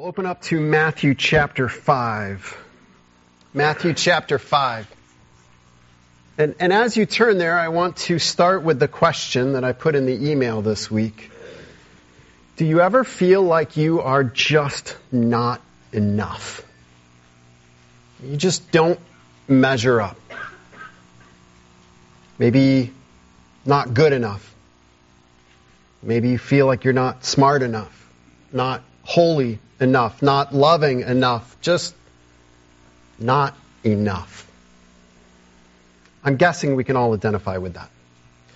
We'll 0.00 0.08
open 0.08 0.24
up 0.24 0.40
to 0.44 0.58
Matthew 0.58 1.14
chapter 1.14 1.68
5. 1.68 2.56
Matthew 3.52 3.92
chapter 3.92 4.38
5. 4.38 4.88
And, 6.38 6.54
and 6.58 6.72
as 6.72 6.96
you 6.96 7.04
turn 7.04 7.36
there, 7.36 7.58
I 7.58 7.68
want 7.68 7.98
to 8.08 8.18
start 8.18 8.62
with 8.62 8.78
the 8.78 8.88
question 8.88 9.52
that 9.52 9.62
I 9.62 9.72
put 9.72 9.94
in 9.94 10.06
the 10.06 10.30
email 10.30 10.62
this 10.62 10.90
week. 10.90 11.30
Do 12.56 12.64
you 12.64 12.80
ever 12.80 13.04
feel 13.04 13.42
like 13.42 13.76
you 13.76 14.00
are 14.00 14.24
just 14.24 14.96
not 15.12 15.60
enough? 15.92 16.66
You 18.24 18.38
just 18.38 18.70
don't 18.70 18.98
measure 19.48 20.00
up. 20.00 20.16
Maybe 22.38 22.90
not 23.66 23.92
good 23.92 24.14
enough. 24.14 24.50
Maybe 26.02 26.30
you 26.30 26.38
feel 26.38 26.64
like 26.64 26.84
you're 26.84 26.94
not 26.94 27.22
smart 27.26 27.60
enough, 27.60 28.08
not 28.50 28.82
holy 29.10 29.58
enough, 29.80 30.22
not 30.22 30.54
loving 30.54 31.00
enough, 31.00 31.56
just 31.60 31.96
not 33.18 33.56
enough. 33.82 34.48
I'm 36.22 36.36
guessing 36.36 36.76
we 36.76 36.84
can 36.84 36.94
all 36.94 37.12
identify 37.12 37.56
with 37.56 37.74
that 37.74 37.90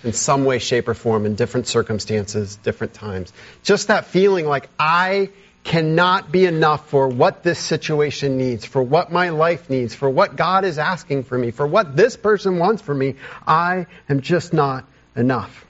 in 0.05 0.12
some 0.12 0.45
way, 0.45 0.60
shape, 0.60 0.87
or 0.87 0.95
form 0.95 1.27
in 1.27 1.34
different 1.34 1.66
circumstances, 1.66 2.55
different 2.55 2.95
times. 2.95 3.32
Just 3.65 3.88
that 3.88 4.06
feeling 4.06 4.46
like 4.46 4.69
I 4.79 5.30
cannot 5.65 6.30
be 6.30 6.45
enough 6.45 6.88
for 6.88 7.09
what 7.09 7.43
this 7.43 7.59
situation 7.59 8.38
needs, 8.38 8.65
for 8.65 8.80
what 8.80 9.10
my 9.10 9.30
life 9.30 9.68
needs, 9.68 9.93
for 9.93 10.09
what 10.09 10.37
God 10.37 10.65
is 10.65 10.79
asking 10.79 11.24
for 11.24 11.37
me, 11.37 11.51
for 11.51 11.66
what 11.66 11.96
this 11.96 12.16
person 12.16 12.60
wants 12.60 12.80
for 12.80 12.95
me. 12.95 13.16
I 13.45 13.87
am 14.09 14.21
just 14.21 14.52
not 14.52 14.84
enough. 15.16 15.66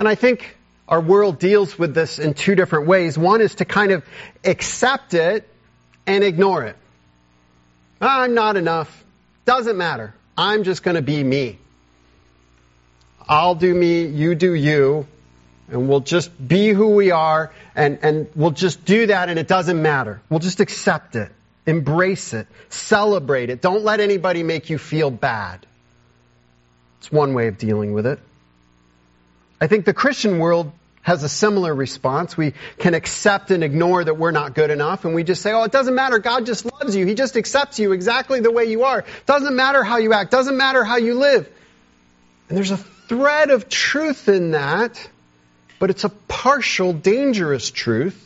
And 0.00 0.08
I 0.08 0.16
think 0.16 0.56
our 0.92 1.00
world 1.00 1.38
deals 1.38 1.78
with 1.78 1.94
this 1.94 2.18
in 2.18 2.34
two 2.34 2.54
different 2.54 2.86
ways. 2.86 3.16
One 3.16 3.40
is 3.40 3.54
to 3.56 3.64
kind 3.64 3.92
of 3.92 4.04
accept 4.44 5.14
it 5.14 5.48
and 6.06 6.22
ignore 6.22 6.64
it. 6.64 6.76
I'm 7.98 8.34
not 8.34 8.58
enough. 8.58 9.02
Doesn't 9.46 9.78
matter. 9.78 10.12
I'm 10.36 10.64
just 10.64 10.82
going 10.82 10.96
to 10.96 11.02
be 11.02 11.24
me. 11.24 11.56
I'll 13.26 13.54
do 13.54 13.72
me, 13.74 14.04
you 14.04 14.34
do 14.34 14.52
you, 14.52 15.06
and 15.70 15.88
we'll 15.88 16.00
just 16.00 16.30
be 16.46 16.68
who 16.68 16.88
we 16.88 17.10
are, 17.10 17.52
and, 17.74 17.98
and 18.02 18.28
we'll 18.34 18.50
just 18.50 18.84
do 18.84 19.06
that, 19.06 19.30
and 19.30 19.38
it 19.38 19.48
doesn't 19.48 19.80
matter. 19.80 20.20
We'll 20.28 20.40
just 20.40 20.60
accept 20.60 21.16
it, 21.16 21.32
embrace 21.64 22.34
it, 22.34 22.46
celebrate 22.68 23.48
it. 23.48 23.62
Don't 23.62 23.82
let 23.82 24.00
anybody 24.00 24.42
make 24.42 24.68
you 24.68 24.76
feel 24.76 25.10
bad. 25.10 25.64
It's 26.98 27.10
one 27.10 27.32
way 27.32 27.46
of 27.46 27.56
dealing 27.56 27.94
with 27.94 28.04
it. 28.04 28.18
I 29.58 29.68
think 29.68 29.86
the 29.86 29.94
Christian 29.94 30.38
world 30.38 30.70
has 31.02 31.24
a 31.24 31.28
similar 31.28 31.74
response. 31.74 32.36
We 32.36 32.54
can 32.78 32.94
accept 32.94 33.50
and 33.50 33.62
ignore 33.62 34.02
that 34.04 34.14
we're 34.14 34.30
not 34.30 34.54
good 34.54 34.70
enough, 34.70 35.04
and 35.04 35.14
we 35.14 35.24
just 35.24 35.42
say, 35.42 35.52
oh, 35.52 35.64
it 35.64 35.72
doesn't 35.72 35.94
matter. 35.94 36.18
God 36.18 36.46
just 36.46 36.64
loves 36.64 36.94
you. 36.96 37.04
He 37.06 37.14
just 37.14 37.36
accepts 37.36 37.78
you 37.78 37.92
exactly 37.92 38.40
the 38.40 38.52
way 38.52 38.64
you 38.64 38.84
are. 38.84 39.00
It 39.00 39.26
Doesn't 39.26 39.54
matter 39.54 39.82
how 39.82 39.98
you 39.98 40.12
act. 40.12 40.30
Doesn't 40.30 40.56
matter 40.56 40.84
how 40.84 40.96
you 40.96 41.14
live. 41.14 41.48
And 42.48 42.56
there's 42.56 42.70
a 42.70 42.76
thread 42.76 43.50
of 43.50 43.68
truth 43.68 44.28
in 44.28 44.52
that, 44.52 45.08
but 45.78 45.90
it's 45.90 46.04
a 46.04 46.08
partial, 46.08 46.92
dangerous 46.92 47.70
truth. 47.70 48.18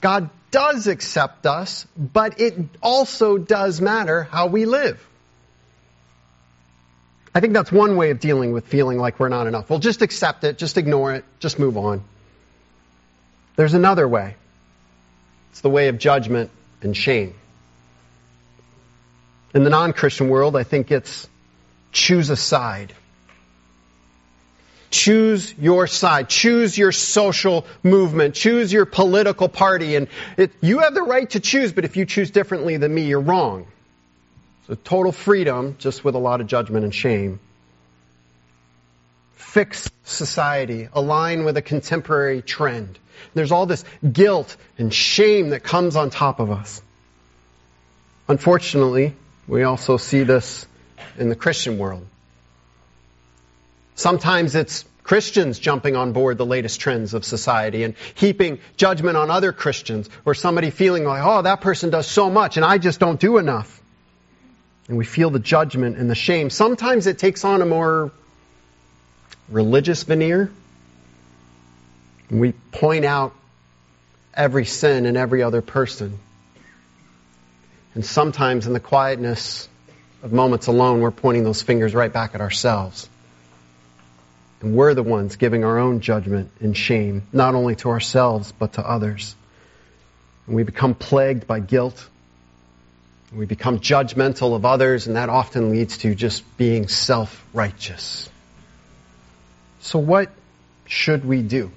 God 0.00 0.30
does 0.50 0.88
accept 0.88 1.46
us, 1.46 1.86
but 1.96 2.40
it 2.40 2.56
also 2.82 3.38
does 3.38 3.80
matter 3.80 4.24
how 4.24 4.48
we 4.48 4.66
live. 4.66 5.00
I 7.34 7.40
think 7.40 7.54
that's 7.54 7.72
one 7.72 7.96
way 7.96 8.10
of 8.10 8.20
dealing 8.20 8.52
with 8.52 8.66
feeling 8.66 8.98
like 8.98 9.18
we're 9.18 9.30
not 9.30 9.46
enough. 9.46 9.70
Well, 9.70 9.78
just 9.78 10.02
accept 10.02 10.44
it, 10.44 10.58
just 10.58 10.76
ignore 10.76 11.14
it, 11.14 11.24
just 11.40 11.58
move 11.58 11.76
on. 11.78 12.02
There's 13.56 13.74
another 13.74 14.06
way. 14.06 14.36
It's 15.50 15.60
the 15.60 15.70
way 15.70 15.88
of 15.88 15.98
judgment 15.98 16.50
and 16.82 16.96
shame. 16.96 17.34
In 19.54 19.64
the 19.64 19.70
non 19.70 19.92
Christian 19.92 20.28
world, 20.28 20.56
I 20.56 20.62
think 20.62 20.90
it's 20.90 21.28
choose 21.90 22.30
a 22.30 22.36
side. 22.36 22.92
Choose 24.90 25.54
your 25.58 25.86
side. 25.86 26.28
Choose 26.28 26.76
your 26.76 26.92
social 26.92 27.66
movement. 27.82 28.34
Choose 28.34 28.70
your 28.70 28.84
political 28.84 29.48
party. 29.48 29.96
And 29.96 30.08
it, 30.36 30.52
you 30.60 30.80
have 30.80 30.94
the 30.94 31.02
right 31.02 31.28
to 31.30 31.40
choose, 31.40 31.72
but 31.72 31.86
if 31.86 31.96
you 31.96 32.04
choose 32.04 32.30
differently 32.30 32.76
than 32.76 32.94
me, 32.94 33.02
you're 33.02 33.20
wrong. 33.20 33.66
So 34.72 34.78
total 34.84 35.12
freedom, 35.12 35.76
just 35.78 36.02
with 36.02 36.14
a 36.14 36.18
lot 36.18 36.40
of 36.40 36.46
judgment 36.46 36.84
and 36.84 36.94
shame. 36.94 37.40
Fix 39.34 39.90
society, 40.04 40.88
align 40.94 41.44
with 41.44 41.58
a 41.58 41.60
contemporary 41.60 42.40
trend. 42.40 42.98
There's 43.34 43.52
all 43.52 43.66
this 43.66 43.84
guilt 44.10 44.56
and 44.78 44.90
shame 44.90 45.50
that 45.50 45.62
comes 45.62 45.94
on 45.94 46.08
top 46.08 46.40
of 46.40 46.50
us. 46.50 46.80
Unfortunately, 48.28 49.12
we 49.46 49.62
also 49.62 49.98
see 49.98 50.22
this 50.22 50.66
in 51.18 51.28
the 51.28 51.36
Christian 51.36 51.76
world. 51.76 52.06
Sometimes 53.94 54.54
it's 54.54 54.86
Christians 55.02 55.58
jumping 55.58 55.96
on 55.96 56.14
board 56.14 56.38
the 56.38 56.46
latest 56.46 56.80
trends 56.80 57.12
of 57.12 57.26
society 57.26 57.82
and 57.82 57.94
heaping 58.14 58.58
judgment 58.78 59.18
on 59.18 59.30
other 59.30 59.52
Christians, 59.52 60.08
or 60.24 60.32
somebody 60.32 60.70
feeling 60.70 61.04
like, 61.04 61.22
oh, 61.22 61.42
that 61.42 61.60
person 61.60 61.90
does 61.90 62.06
so 62.06 62.30
much 62.30 62.56
and 62.56 62.64
I 62.64 62.78
just 62.78 63.00
don't 63.00 63.20
do 63.20 63.36
enough. 63.36 63.80
And 64.92 64.98
we 64.98 65.06
feel 65.06 65.30
the 65.30 65.38
judgment 65.38 65.96
and 65.96 66.10
the 66.10 66.14
shame. 66.14 66.50
Sometimes 66.50 67.06
it 67.06 67.18
takes 67.18 67.46
on 67.46 67.62
a 67.62 67.64
more 67.64 68.12
religious 69.48 70.02
veneer. 70.02 70.52
We 72.30 72.52
point 72.72 73.06
out 73.06 73.32
every 74.34 74.66
sin 74.66 75.06
in 75.06 75.16
every 75.16 75.42
other 75.42 75.62
person. 75.62 76.18
And 77.94 78.04
sometimes 78.04 78.66
in 78.66 78.74
the 78.74 78.80
quietness 78.80 79.66
of 80.22 80.34
moments 80.34 80.66
alone, 80.66 81.00
we're 81.00 81.10
pointing 81.10 81.44
those 81.44 81.62
fingers 81.62 81.94
right 81.94 82.12
back 82.12 82.34
at 82.34 82.42
ourselves. 82.42 83.08
And 84.60 84.76
we're 84.76 84.92
the 84.92 85.02
ones 85.02 85.36
giving 85.36 85.64
our 85.64 85.78
own 85.78 86.00
judgment 86.00 86.50
and 86.60 86.76
shame, 86.76 87.22
not 87.32 87.54
only 87.54 87.76
to 87.76 87.88
ourselves, 87.88 88.52
but 88.52 88.74
to 88.74 88.86
others. 88.86 89.34
And 90.46 90.54
we 90.54 90.64
become 90.64 90.94
plagued 90.94 91.46
by 91.46 91.60
guilt 91.60 92.06
we 93.34 93.46
become 93.46 93.78
judgmental 93.78 94.54
of 94.54 94.64
others, 94.64 95.06
and 95.06 95.16
that 95.16 95.28
often 95.28 95.70
leads 95.70 95.98
to 95.98 96.14
just 96.14 96.56
being 96.56 96.88
self 96.88 97.44
righteous. 97.52 98.28
So, 99.80 99.98
what 99.98 100.30
should 100.86 101.24
we 101.24 101.42
do? 101.42 101.70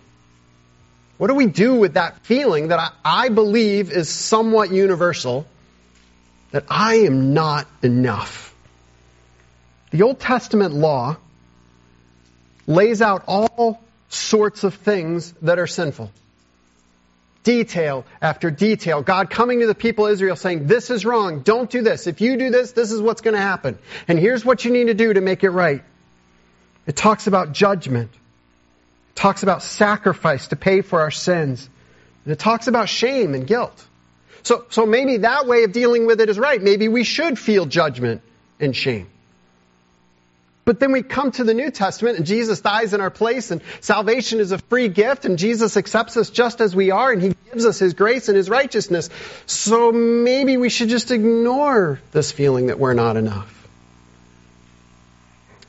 What 1.18 1.28
do 1.28 1.36
we 1.36 1.46
do 1.46 1.76
with 1.76 1.94
that 1.94 2.20
feeling 2.20 2.70
that 2.70 2.80
I, 2.80 2.90
I, 3.06 3.30
believe 3.30 3.90
is 3.90 4.10
somewhat 4.10 4.72
universal 4.72 5.46
that 6.52 6.66
I 6.70 6.96
am 6.96 7.34
not 7.34 7.68
enough? 7.82 8.54
The 9.92 10.02
Old 10.02 10.20
Testament 10.20 10.74
law 10.74 11.16
lays 12.68 13.02
out 13.02 13.24
all 13.28 13.82
sorts 14.10 14.66
of 14.66 14.74
things 14.74 15.32
that 15.42 15.58
are 15.58 15.68
sinful 15.68 16.12
detail 17.46 18.04
after 18.22 18.52
detail. 18.52 19.02
God 19.02 19.30
coming 19.30 19.62
to 19.62 19.68
the 19.68 19.76
people 19.76 20.08
of 20.08 20.12
Israel 20.12 20.36
saying, 20.36 20.68
this 20.68 20.90
is 20.90 21.06
wrong. 21.06 21.40
Don't 21.40 21.70
do 21.70 21.82
this. 21.82 22.08
If 22.08 22.20
you 22.20 22.36
do 22.36 22.50
this, 22.50 22.74
this 22.74 22.92
is 22.92 23.02
what's 23.02 23.22
going 23.22 23.36
to 23.36 23.42
happen. 23.42 23.78
And 24.10 24.20
here's 24.20 24.44
what 24.44 24.66
you 24.66 24.72
need 24.72 24.88
to 24.88 24.94
do 24.94 25.14
to 25.14 25.22
make 25.22 25.46
it 25.46 25.52
right. 25.52 25.82
It 26.86 26.98
talks 26.98 27.28
about 27.28 27.54
judgment. 27.54 28.12
It 28.12 29.16
talks 29.16 29.44
about 29.44 29.64
sacrifice 29.64 30.50
to 30.50 30.58
pay 30.58 30.82
for 30.82 31.00
our 31.00 31.12
sins. 31.12 31.70
And 32.26 32.34
it 32.34 32.40
talks 32.40 32.68
about 32.68 32.90
shame 32.90 33.34
and 33.34 33.48
guilt. 33.48 33.88
So, 34.44 34.66
so 34.70 34.86
maybe 34.86 35.18
that 35.18 35.48
way 35.48 35.64
of 35.64 35.72
dealing 35.72 36.06
with 36.06 36.20
it 36.20 36.30
is 36.30 36.38
right. 36.38 36.62
Maybe 36.62 36.88
we 36.90 37.04
should 37.04 37.40
feel 37.40 37.66
judgment 37.66 38.22
and 38.60 38.76
shame. 38.76 39.08
But 40.66 40.80
then 40.80 40.92
we 40.92 41.04
come 41.04 41.32
to 41.34 41.44
the 41.44 41.54
New 41.54 41.70
Testament 41.70 42.18
and 42.18 42.26
Jesus 42.26 42.60
dies 42.60 42.96
in 42.96 43.00
our 43.00 43.12
place 43.12 43.52
and 43.52 43.62
salvation 43.82 44.40
is 44.40 44.52
a 44.52 44.58
free 44.58 44.88
gift 44.88 45.24
and 45.26 45.38
Jesus 45.38 45.78
accepts 45.78 46.18
us 46.18 46.32
just 46.32 46.60
as 46.60 46.76
we 46.76 46.90
are 46.90 47.12
and 47.12 47.22
He 47.22 47.36
gives 47.52 47.68
us 47.68 47.78
His 47.78 47.94
grace 47.94 48.30
and 48.30 48.36
His 48.36 48.50
righteousness. 48.50 49.12
So 49.46 49.92
maybe 49.92 50.58
we 50.58 50.70
should 50.70 50.90
just 50.90 51.12
ignore 51.12 52.02
this 52.12 52.32
feeling 52.32 52.68
that 52.68 52.80
we're 52.80 52.96
not 52.96 53.16
enough. 53.16 53.52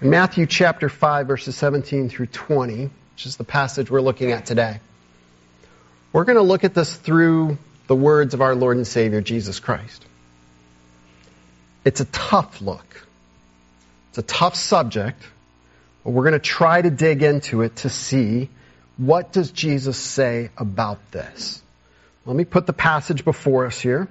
In 0.01 0.09
Matthew 0.09 0.47
chapter 0.47 0.89
5 0.89 1.27
verses 1.27 1.55
17 1.57 2.09
through 2.09 2.27
20, 2.27 2.85
which 2.85 3.27
is 3.27 3.37
the 3.37 3.45
passage 3.45 3.91
we're 3.91 4.01
looking 4.01 4.33
at 4.33 4.47
today, 4.47 4.81
we're 6.15 6.25
going 6.25 6.37
to 6.37 6.43
look 6.43 6.65
at 6.65 6.73
this 6.73 6.95
through 6.95 7.59
the 7.87 7.95
words 7.95 8.33
of 8.33 8.41
our 8.41 8.55
Lord 8.55 8.79
and 8.79 8.87
Savior 8.87 9.21
Jesus 9.21 9.61
Christ. 9.61 10.07
It's 11.85 12.01
a 12.01 12.07
tough 12.07 12.63
look. 12.63 13.06
It's 14.17 14.33
a 14.33 14.35
tough 14.35 14.55
subject, 14.55 15.23
but 16.03 16.13
we're 16.13 16.23
going 16.23 16.33
to 16.33 16.39
try 16.39 16.81
to 16.81 16.89
dig 16.89 17.23
into 17.23 17.61
it 17.61 17.77
to 17.77 17.91
see 17.91 18.49
what 18.97 19.31
does 19.31 19.51
Jesus 19.51 19.99
say 19.99 20.49
about 20.57 21.11
this. 21.11 21.63
Let 22.25 22.35
me 22.35 22.47
put 22.47 22.65
the 22.65 22.73
passage 22.73 23.27
before 23.27 23.67
us 23.67 23.79
here. 23.79 24.09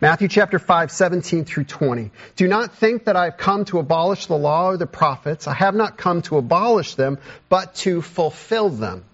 Matthew 0.00 0.26
chapter 0.26 0.58
5, 0.58 0.90
17 0.90 1.44
through 1.44 1.64
20. 1.64 2.10
Do 2.34 2.48
not 2.48 2.74
think 2.74 3.04
that 3.04 3.14
I 3.14 3.26
have 3.26 3.36
come 3.36 3.64
to 3.66 3.78
abolish 3.78 4.26
the 4.26 4.36
law 4.36 4.70
or 4.70 4.76
the 4.76 4.88
prophets. 4.88 5.46
I 5.46 5.54
have 5.54 5.76
not 5.76 5.96
come 5.96 6.22
to 6.22 6.36
abolish 6.36 6.96
them, 6.96 7.18
but 7.48 7.76
to 7.76 8.02
fulfill 8.02 8.70
them. 8.70 9.04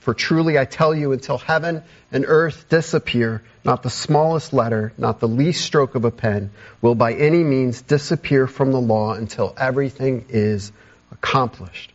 For 0.00 0.14
truly 0.14 0.58
I 0.58 0.64
tell 0.64 0.94
you, 0.94 1.12
until 1.12 1.36
heaven 1.38 1.82
and 2.10 2.24
earth 2.26 2.66
disappear, 2.68 3.42
not 3.64 3.82
the 3.82 3.90
smallest 3.90 4.52
letter, 4.52 4.92
not 4.96 5.20
the 5.20 5.28
least 5.28 5.64
stroke 5.64 5.94
of 5.94 6.04
a 6.04 6.10
pen 6.10 6.50
will 6.80 6.94
by 6.94 7.12
any 7.12 7.44
means 7.44 7.82
disappear 7.82 8.46
from 8.46 8.72
the 8.72 8.80
law 8.80 9.12
until 9.12 9.54
everything 9.58 10.24
is 10.30 10.72
accomplished. 11.12 11.92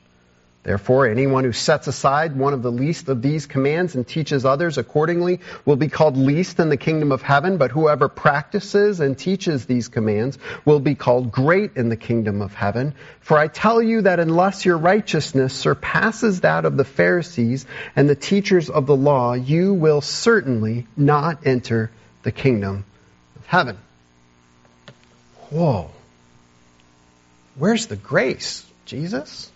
Therefore, 0.66 1.06
anyone 1.06 1.44
who 1.44 1.52
sets 1.52 1.86
aside 1.86 2.36
one 2.36 2.56
of 2.56 2.64
the 2.64 2.72
least 2.72 3.08
of 3.08 3.22
these 3.22 3.46
commands 3.46 3.94
and 3.94 4.06
teaches 4.06 4.46
others 4.46 4.80
accordingly 4.80 5.40
will 5.64 5.76
be 5.76 5.90
called 5.90 6.18
least 6.18 6.60
in 6.60 6.70
the 6.70 6.76
kingdom 6.76 7.12
of 7.12 7.22
heaven, 7.22 7.58
but 7.58 7.70
whoever 7.70 8.10
practices 8.10 9.00
and 9.00 9.16
teaches 9.16 9.68
these 9.68 9.90
commands 9.90 10.40
will 10.66 10.80
be 10.80 10.96
called 10.96 11.32
great 11.32 11.78
in 11.78 11.90
the 11.90 11.96
kingdom 11.96 12.42
of 12.42 12.56
heaven. 12.56 12.96
For 13.20 13.38
I 13.38 13.48
tell 13.48 13.80
you 13.80 14.02
that 14.02 14.20
unless 14.20 14.66
your 14.66 14.80
righteousness 14.80 15.54
surpasses 15.54 16.42
that 16.42 16.66
of 16.66 16.78
the 16.78 16.84
Pharisees 16.84 17.68
and 17.96 18.10
the 18.10 18.16
teachers 18.16 18.68
of 18.68 18.88
the 18.88 18.96
law, 18.96 19.34
you 19.34 19.72
will 19.72 20.02
certainly 20.02 20.88
not 20.98 21.46
enter 21.46 21.92
the 22.24 22.32
kingdom 22.32 22.86
of 23.36 23.46
heaven. 23.46 23.78
Whoa. 25.52 25.92
Where's 27.54 27.86
the 27.86 27.96
grace, 27.96 28.66
Jesus? 28.88 29.52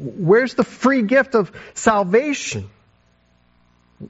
Where's 0.00 0.54
the 0.54 0.64
free 0.64 1.02
gift 1.02 1.34
of 1.34 1.52
salvation? 1.74 2.70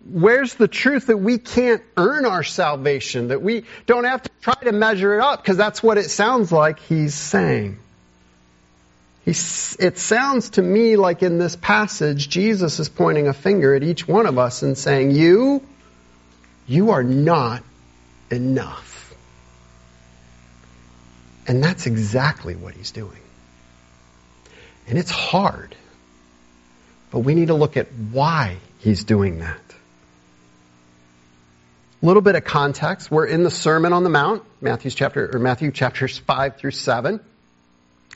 Where's 0.09 0.55
the 0.55 0.69
truth 0.69 1.07
that 1.07 1.17
we 1.17 1.39
can't 1.39 1.83
earn 1.97 2.25
our 2.25 2.45
salvation, 2.45 3.29
that 3.29 3.43
we 3.43 3.65
don't 3.87 4.05
have 4.05 4.23
to 4.23 4.31
try 4.41 4.55
to 4.55 4.71
measure 4.71 5.17
it 5.17 5.21
up, 5.21 5.43
because 5.43 5.57
that's 5.57 5.83
what 5.83 5.99
it 5.99 6.09
sounds 6.11 6.53
like 6.53 6.79
he's 6.79 7.15
saying. 7.15 7.81
He's, 9.25 9.77
it 9.81 9.99
sounds 9.99 10.51
to 10.51 10.63
me 10.63 10.95
like 10.97 11.25
in 11.25 11.39
this 11.39 11.57
passage, 11.57 12.29
Jesus 12.29 12.79
is 12.79 12.89
pointing 12.89 13.27
a 13.27 13.33
finger 13.33 13.75
at 13.75 13.83
each 13.83 14.07
one 14.07 14.27
of 14.27 14.39
us 14.39 14.63
and 14.63 14.79
saying, 14.79 15.11
You, 15.11 15.61
you 16.69 16.91
are 16.91 17.03
not 17.03 17.65
enough. 18.31 19.13
And 21.49 21.63
that's 21.65 21.87
exactly 21.87 22.55
what 22.55 22.75
he's 22.75 22.93
doing. 22.93 23.21
And 24.91 24.99
it's 24.99 25.11
hard. 25.11 25.77
But 27.13 27.21
we 27.21 27.35
need 27.35 27.47
to 27.47 27.55
look 27.55 27.77
at 27.77 27.87
why 27.93 28.57
he's 28.81 29.05
doing 29.05 29.39
that. 29.39 29.61
A 32.03 32.07
little 32.07 32.23
bit 32.23 32.35
of 32.35 32.45
context. 32.45 33.09
We're 33.09 33.27
in 33.27 33.45
the 33.45 33.51
Sermon 33.51 33.93
on 33.93 34.03
the 34.03 34.11
Mount, 34.11 34.43
Matthew's 34.61 34.97
chapter 34.97 35.31
or 35.33 35.39
Matthew 35.39 35.71
chapters 35.71 36.19
five 36.19 36.57
through 36.57 36.73
seven. 36.73 37.21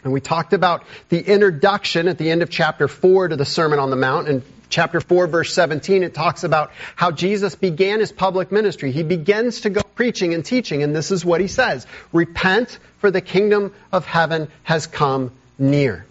And 0.03 0.13
we 0.13 0.21
talked 0.21 0.53
about 0.53 0.83
the 1.11 1.21
introduction 1.21 2.09
at 2.09 2.19
the 2.19 2.31
end 2.31 2.43
of 2.43 2.51
chapter 2.51 2.89
4 2.89 3.29
to 3.29 3.37
the 3.37 3.45
Sermon 3.45 3.79
on 3.79 3.91
the 3.91 3.97
Mount. 3.97 4.29
In 4.29 4.43
chapter 4.69 5.01
4, 5.01 5.29
verse 5.29 5.55
17, 5.55 6.03
it 6.03 6.13
talks 6.13 6.45
about 6.45 6.73
how 6.97 7.13
Jesus 7.13 7.55
began 7.55 8.01
his 8.01 8.11
public 8.11 8.51
ministry. 8.51 8.91
He 8.91 9.03
begins 9.05 9.63
to 9.63 9.71
go 9.71 9.83
preaching 9.95 10.35
and 10.35 10.45
teaching, 10.45 10.83
and 10.83 10.95
this 10.95 11.11
is 11.11 11.25
what 11.25 11.41
he 11.41 11.47
says 11.47 11.87
Repent, 12.13 12.79
for 12.99 13.11
the 13.11 13.21
kingdom 13.21 13.73
of 13.93 14.05
heaven 14.05 14.49
has 14.65 14.87
come 14.87 15.31
near. 15.57 16.05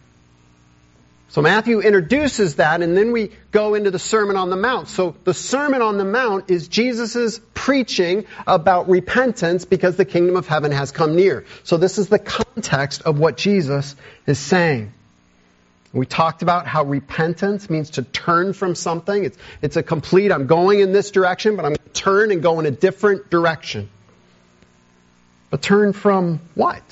So 1.34 1.42
Matthew 1.42 1.80
introduces 1.80 2.58
that 2.58 2.84
and 2.84 2.96
then 2.96 3.12
we 3.12 3.32
go 3.50 3.74
into 3.74 3.90
the 3.90 3.98
Sermon 3.98 4.36
on 4.36 4.52
the 4.52 4.56
Mount. 4.56 4.88
So 4.88 5.16
the 5.24 5.34
Sermon 5.34 5.82
on 5.82 5.98
the 5.98 6.06
Mount 6.06 6.52
is 6.52 6.68
Jesus' 6.68 7.42
preaching 7.56 8.26
about 8.46 8.88
repentance 8.88 9.66
because 9.66 9.96
the 9.96 10.06
kingdom 10.06 10.36
of 10.36 10.46
heaven 10.46 10.72
has 10.72 10.92
come 10.92 11.16
near. 11.16 11.46
So 11.64 11.78
this 11.78 11.98
is 11.98 12.08
the 12.08 12.20
context 12.20 13.02
of 13.02 13.18
what 13.18 13.36
Jesus 13.36 13.96
is 14.28 14.38
saying. 14.38 14.94
We 15.92 16.06
talked 16.06 16.44
about 16.44 16.68
how 16.68 16.84
repentance 16.84 17.68
means 17.68 17.90
to 17.92 18.04
turn 18.04 18.54
from 18.54 18.76
something. 18.76 19.26
It's, 19.26 19.38
it's 19.64 19.76
a 19.76 19.82
complete, 19.82 20.32
I'm 20.32 20.46
going 20.46 20.82
in 20.82 20.92
this 20.92 21.10
direction, 21.10 21.56
but 21.56 21.66
I'm 21.66 21.72
going 21.72 21.88
to 21.88 22.00
turn 22.00 22.32
and 22.32 22.44
go 22.44 22.60
in 22.60 22.68
a 22.68 22.72
different 22.72 23.32
direction. 23.32 23.90
But 25.50 25.64
turn 25.64 25.94
from 25.94 26.42
what? 26.54 26.84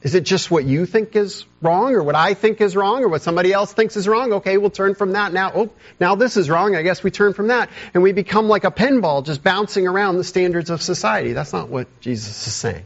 Is 0.00 0.14
it 0.14 0.22
just 0.22 0.48
what 0.48 0.64
you 0.64 0.86
think 0.86 1.16
is 1.16 1.44
wrong 1.60 1.94
or 1.94 2.04
what 2.04 2.14
I 2.14 2.34
think 2.34 2.60
is 2.60 2.76
wrong 2.76 3.02
or 3.02 3.08
what 3.08 3.22
somebody 3.22 3.52
else 3.52 3.72
thinks 3.72 3.96
is 3.96 4.06
wrong? 4.06 4.34
Okay, 4.34 4.56
we'll 4.56 4.70
turn 4.70 4.94
from 4.94 5.12
that 5.12 5.32
now. 5.32 5.50
Oh, 5.52 5.70
now 5.98 6.14
this 6.14 6.36
is 6.36 6.48
wrong. 6.48 6.76
I 6.76 6.82
guess 6.82 7.02
we 7.02 7.10
turn 7.10 7.32
from 7.32 7.48
that. 7.48 7.68
And 7.94 8.02
we 8.04 8.12
become 8.12 8.48
like 8.48 8.62
a 8.62 8.70
pinball 8.70 9.26
just 9.26 9.42
bouncing 9.42 9.88
around 9.88 10.16
the 10.16 10.24
standards 10.24 10.70
of 10.70 10.82
society. 10.82 11.32
That's 11.32 11.52
not 11.52 11.68
what 11.68 11.88
Jesus 12.00 12.46
is 12.46 12.54
saying. 12.54 12.84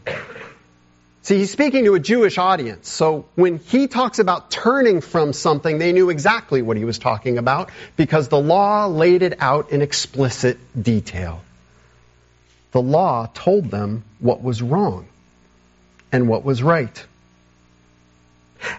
See, 1.20 1.36
he's 1.36 1.50
speaking 1.50 1.84
to 1.84 1.94
a 1.94 2.00
Jewish 2.00 2.38
audience. 2.38 2.88
So 2.88 3.26
when 3.34 3.58
he 3.58 3.88
talks 3.88 4.18
about 4.18 4.50
turning 4.50 5.02
from 5.02 5.34
something, 5.34 5.78
they 5.78 5.92
knew 5.92 6.08
exactly 6.08 6.62
what 6.62 6.78
he 6.78 6.86
was 6.86 6.98
talking 6.98 7.36
about 7.36 7.70
because 7.96 8.28
the 8.28 8.40
law 8.40 8.86
laid 8.86 9.22
it 9.22 9.34
out 9.38 9.70
in 9.70 9.82
explicit 9.82 10.58
detail. 10.80 11.42
The 12.72 12.80
law 12.80 13.28
told 13.34 13.70
them 13.70 14.02
what 14.18 14.42
was 14.42 14.62
wrong 14.62 15.06
and 16.12 16.28
what 16.28 16.44
was 16.44 16.62
right. 16.62 17.04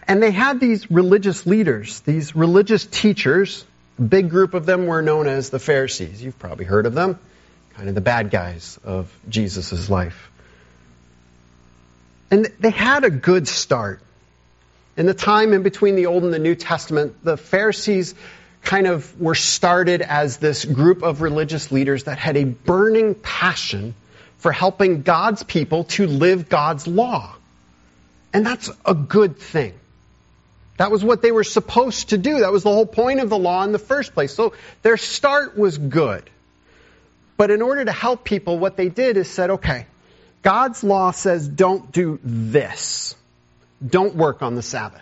And 0.07 0.23
they 0.23 0.31
had 0.31 0.59
these 0.59 0.89
religious 0.89 1.45
leaders, 1.45 1.99
these 2.01 2.35
religious 2.35 2.85
teachers. 2.85 3.65
A 3.99 4.03
big 4.03 4.29
group 4.29 4.53
of 4.53 4.65
them 4.65 4.85
were 4.85 5.01
known 5.01 5.27
as 5.27 5.49
the 5.49 5.59
Pharisees. 5.59 6.23
You've 6.23 6.39
probably 6.39 6.65
heard 6.65 6.85
of 6.85 6.93
them. 6.93 7.19
Kind 7.75 7.89
of 7.89 7.95
the 7.95 8.01
bad 8.01 8.29
guys 8.29 8.79
of 8.83 9.11
Jesus' 9.27 9.89
life. 9.89 10.29
And 12.31 12.45
they 12.59 12.69
had 12.69 13.03
a 13.03 13.09
good 13.09 13.47
start. 13.47 13.99
In 14.95 15.05
the 15.05 15.13
time 15.13 15.53
in 15.53 15.63
between 15.63 15.95
the 15.95 16.05
Old 16.05 16.23
and 16.23 16.33
the 16.33 16.39
New 16.39 16.55
Testament, 16.55 17.23
the 17.23 17.35
Pharisees 17.35 18.15
kind 18.61 18.87
of 18.87 19.19
were 19.19 19.35
started 19.35 20.01
as 20.01 20.37
this 20.37 20.63
group 20.63 21.03
of 21.03 21.21
religious 21.21 21.71
leaders 21.71 22.05
that 22.05 22.17
had 22.17 22.37
a 22.37 22.45
burning 22.45 23.15
passion 23.15 23.93
for 24.43 24.51
helping 24.51 25.03
God's 25.03 25.41
people 25.41 25.85
to 25.85 26.05
live 26.05 26.49
God's 26.49 26.85
law. 26.85 27.33
And 28.33 28.45
that's 28.45 28.69
a 28.85 28.93
good 28.93 29.37
thing. 29.37 29.73
That 30.75 30.91
was 30.91 31.01
what 31.01 31.21
they 31.21 31.31
were 31.31 31.45
supposed 31.45 32.09
to 32.09 32.17
do. 32.17 32.39
That 32.39 32.51
was 32.51 32.63
the 32.63 32.69
whole 32.69 32.85
point 32.85 33.21
of 33.21 33.29
the 33.29 33.37
law 33.37 33.63
in 33.63 33.71
the 33.71 33.79
first 33.79 34.13
place. 34.13 34.33
So 34.33 34.51
their 34.81 34.97
start 34.97 35.57
was 35.57 35.77
good. 35.77 36.29
But 37.37 37.51
in 37.51 37.61
order 37.61 37.85
to 37.85 37.91
help 37.93 38.25
people, 38.25 38.59
what 38.59 38.75
they 38.75 38.89
did 38.89 39.15
is 39.15 39.29
said, 39.29 39.49
okay, 39.49 39.85
God's 40.41 40.83
law 40.83 41.11
says 41.11 41.47
don't 41.47 41.89
do 41.93 42.19
this. 42.21 43.15
Don't 43.85 44.13
work 44.13 44.41
on 44.41 44.55
the 44.55 44.61
Sabbath. 44.61 45.01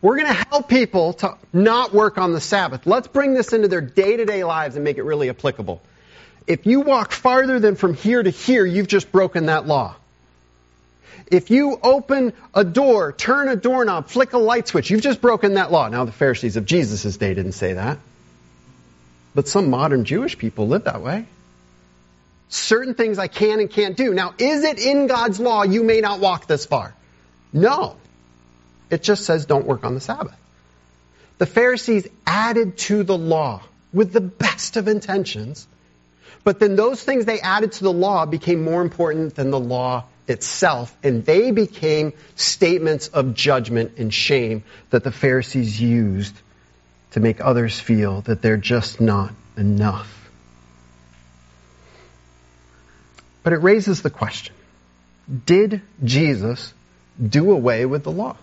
We're 0.00 0.16
going 0.16 0.34
to 0.34 0.44
help 0.50 0.68
people 0.68 1.12
to 1.12 1.36
not 1.52 1.94
work 1.94 2.18
on 2.18 2.32
the 2.32 2.40
Sabbath. 2.40 2.84
Let's 2.84 3.06
bring 3.06 3.34
this 3.34 3.52
into 3.52 3.68
their 3.68 3.80
day 3.80 4.16
to 4.16 4.24
day 4.24 4.42
lives 4.42 4.74
and 4.74 4.82
make 4.82 4.98
it 4.98 5.04
really 5.04 5.28
applicable. 5.28 5.80
If 6.46 6.66
you 6.66 6.80
walk 6.80 7.12
farther 7.12 7.60
than 7.60 7.76
from 7.76 7.94
here 7.94 8.22
to 8.22 8.30
here, 8.30 8.66
you've 8.66 8.88
just 8.88 9.12
broken 9.12 9.46
that 9.46 9.66
law. 9.66 9.94
If 11.30 11.50
you 11.50 11.78
open 11.82 12.32
a 12.52 12.64
door, 12.64 13.12
turn 13.12 13.48
a 13.48 13.56
doorknob, 13.56 14.08
flick 14.08 14.32
a 14.32 14.38
light 14.38 14.68
switch, 14.68 14.90
you've 14.90 15.02
just 15.02 15.20
broken 15.20 15.54
that 15.54 15.70
law. 15.72 15.88
Now, 15.88 16.04
the 16.04 16.12
Pharisees 16.12 16.56
of 16.56 16.66
Jesus' 16.66 17.16
day 17.16 17.32
didn't 17.32 17.52
say 17.52 17.74
that. 17.74 17.98
But 19.34 19.48
some 19.48 19.70
modern 19.70 20.04
Jewish 20.04 20.36
people 20.36 20.68
live 20.68 20.84
that 20.84 21.00
way. 21.00 21.24
Certain 22.48 22.94
things 22.94 23.18
I 23.18 23.28
can 23.28 23.60
and 23.60 23.70
can't 23.70 23.96
do. 23.96 24.12
Now, 24.12 24.34
is 24.36 24.62
it 24.64 24.78
in 24.78 25.06
God's 25.06 25.40
law 25.40 25.62
you 25.62 25.84
may 25.84 26.00
not 26.00 26.20
walk 26.20 26.46
this 26.46 26.66
far? 26.66 26.92
No. 27.52 27.96
It 28.90 29.02
just 29.02 29.24
says 29.24 29.46
don't 29.46 29.64
work 29.64 29.84
on 29.84 29.94
the 29.94 30.00
Sabbath. 30.00 30.36
The 31.38 31.46
Pharisees 31.46 32.06
added 32.26 32.76
to 32.78 33.04
the 33.04 33.16
law 33.16 33.62
with 33.92 34.12
the 34.12 34.20
best 34.20 34.76
of 34.76 34.86
intentions 34.86 35.66
but 36.44 36.58
then 36.58 36.76
those 36.76 37.02
things 37.02 37.24
they 37.24 37.40
added 37.40 37.72
to 37.72 37.84
the 37.84 37.92
law 37.92 38.26
became 38.26 38.62
more 38.62 38.82
important 38.82 39.34
than 39.34 39.50
the 39.50 39.60
law 39.60 40.04
itself, 40.28 40.96
and 41.02 41.24
they 41.24 41.50
became 41.50 42.12
statements 42.36 43.08
of 43.08 43.34
judgment 43.34 43.98
and 43.98 44.12
shame 44.12 44.64
that 44.90 45.04
the 45.04 45.12
Pharisees 45.12 45.80
used 45.80 46.34
to 47.12 47.20
make 47.20 47.40
others 47.40 47.78
feel 47.78 48.22
that 48.22 48.42
they're 48.42 48.56
just 48.56 49.00
not 49.00 49.32
enough. 49.56 50.30
But 53.42 53.52
it 53.52 53.58
raises 53.58 54.02
the 54.02 54.10
question 54.10 54.54
Did 55.46 55.82
Jesus 56.02 56.72
do 57.20 57.52
away 57.52 57.86
with 57.86 58.04
the 58.04 58.12
law? 58.12 58.36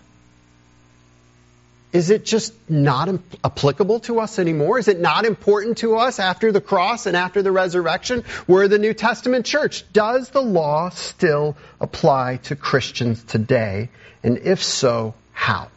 Is 1.92 2.10
it 2.10 2.24
just 2.24 2.54
not 2.70 3.08
applicable 3.42 4.00
to 4.00 4.20
us 4.20 4.38
anymore? 4.38 4.78
Is 4.78 4.86
it 4.86 5.00
not 5.00 5.24
important 5.24 5.78
to 5.78 5.96
us 5.96 6.20
after 6.20 6.52
the 6.52 6.60
cross 6.60 7.06
and 7.06 7.16
after 7.16 7.42
the 7.42 7.50
resurrection? 7.50 8.24
We're 8.46 8.68
the 8.68 8.78
New 8.78 8.94
Testament 8.94 9.44
church. 9.44 9.84
Does 9.92 10.30
the 10.30 10.40
law 10.40 10.90
still 10.90 11.56
apply 11.80 12.36
to 12.44 12.54
Christians 12.54 13.24
today? 13.24 13.88
And 14.22 14.38
if 14.38 14.62
so, 14.62 15.14
how? 15.32 15.68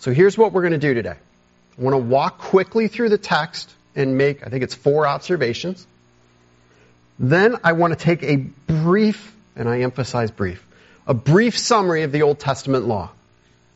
So 0.00 0.12
here's 0.12 0.36
what 0.36 0.52
we're 0.52 0.62
going 0.62 0.72
to 0.72 0.78
do 0.78 0.92
today. 0.92 1.16
I 1.78 1.82
want 1.82 1.94
to 1.94 1.98
walk 1.98 2.38
quickly 2.38 2.88
through 2.88 3.08
the 3.08 3.18
text 3.18 3.72
and 3.96 4.18
make, 4.18 4.46
I 4.46 4.50
think 4.50 4.62
it's 4.62 4.74
four 4.74 5.06
observations. 5.06 5.86
Then 7.18 7.56
I 7.64 7.72
want 7.72 7.98
to 7.98 7.98
take 7.98 8.22
a 8.22 8.36
brief, 8.36 9.34
and 9.56 9.66
I 9.66 9.80
emphasize 9.80 10.30
brief, 10.30 10.66
a 11.06 11.14
brief 11.14 11.56
summary 11.56 12.02
of 12.02 12.12
the 12.12 12.22
Old 12.22 12.38
Testament 12.38 12.86
law. 12.86 13.10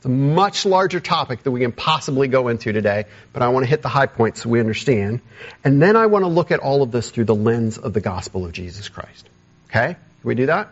It's 0.05 0.11
a 0.11 0.13
much 0.13 0.67
larger 0.67 1.01
topic 1.01 1.45
that 1.45 1.51
we 1.51 1.61
can 1.61 1.73
possibly 1.73 2.29
go 2.29 2.49
into 2.49 2.75
today, 2.75 3.07
but 3.33 3.43
I 3.43 3.49
want 3.49 3.65
to 3.65 3.71
hit 3.71 3.81
the 3.81 3.89
high 3.89 4.05
points 4.05 4.43
so 4.43 4.51
we 4.51 4.61
understand. 4.61 5.23
And 5.65 5.81
then 5.81 5.97
I 5.97 6.05
want 6.05 6.27
to 6.27 6.29
look 6.29 6.51
at 6.51 6.61
all 6.61 6.83
of 6.83 6.93
this 6.93 7.09
through 7.09 7.25
the 7.25 7.35
lens 7.35 7.79
of 7.79 7.95
the 7.95 8.03
gospel 8.03 8.45
of 8.45 8.53
Jesus 8.53 8.91
Christ. 8.91 9.27
Okay? 9.71 9.95
Can 9.95 10.29
we 10.29 10.35
do 10.35 10.45
that? 10.45 10.69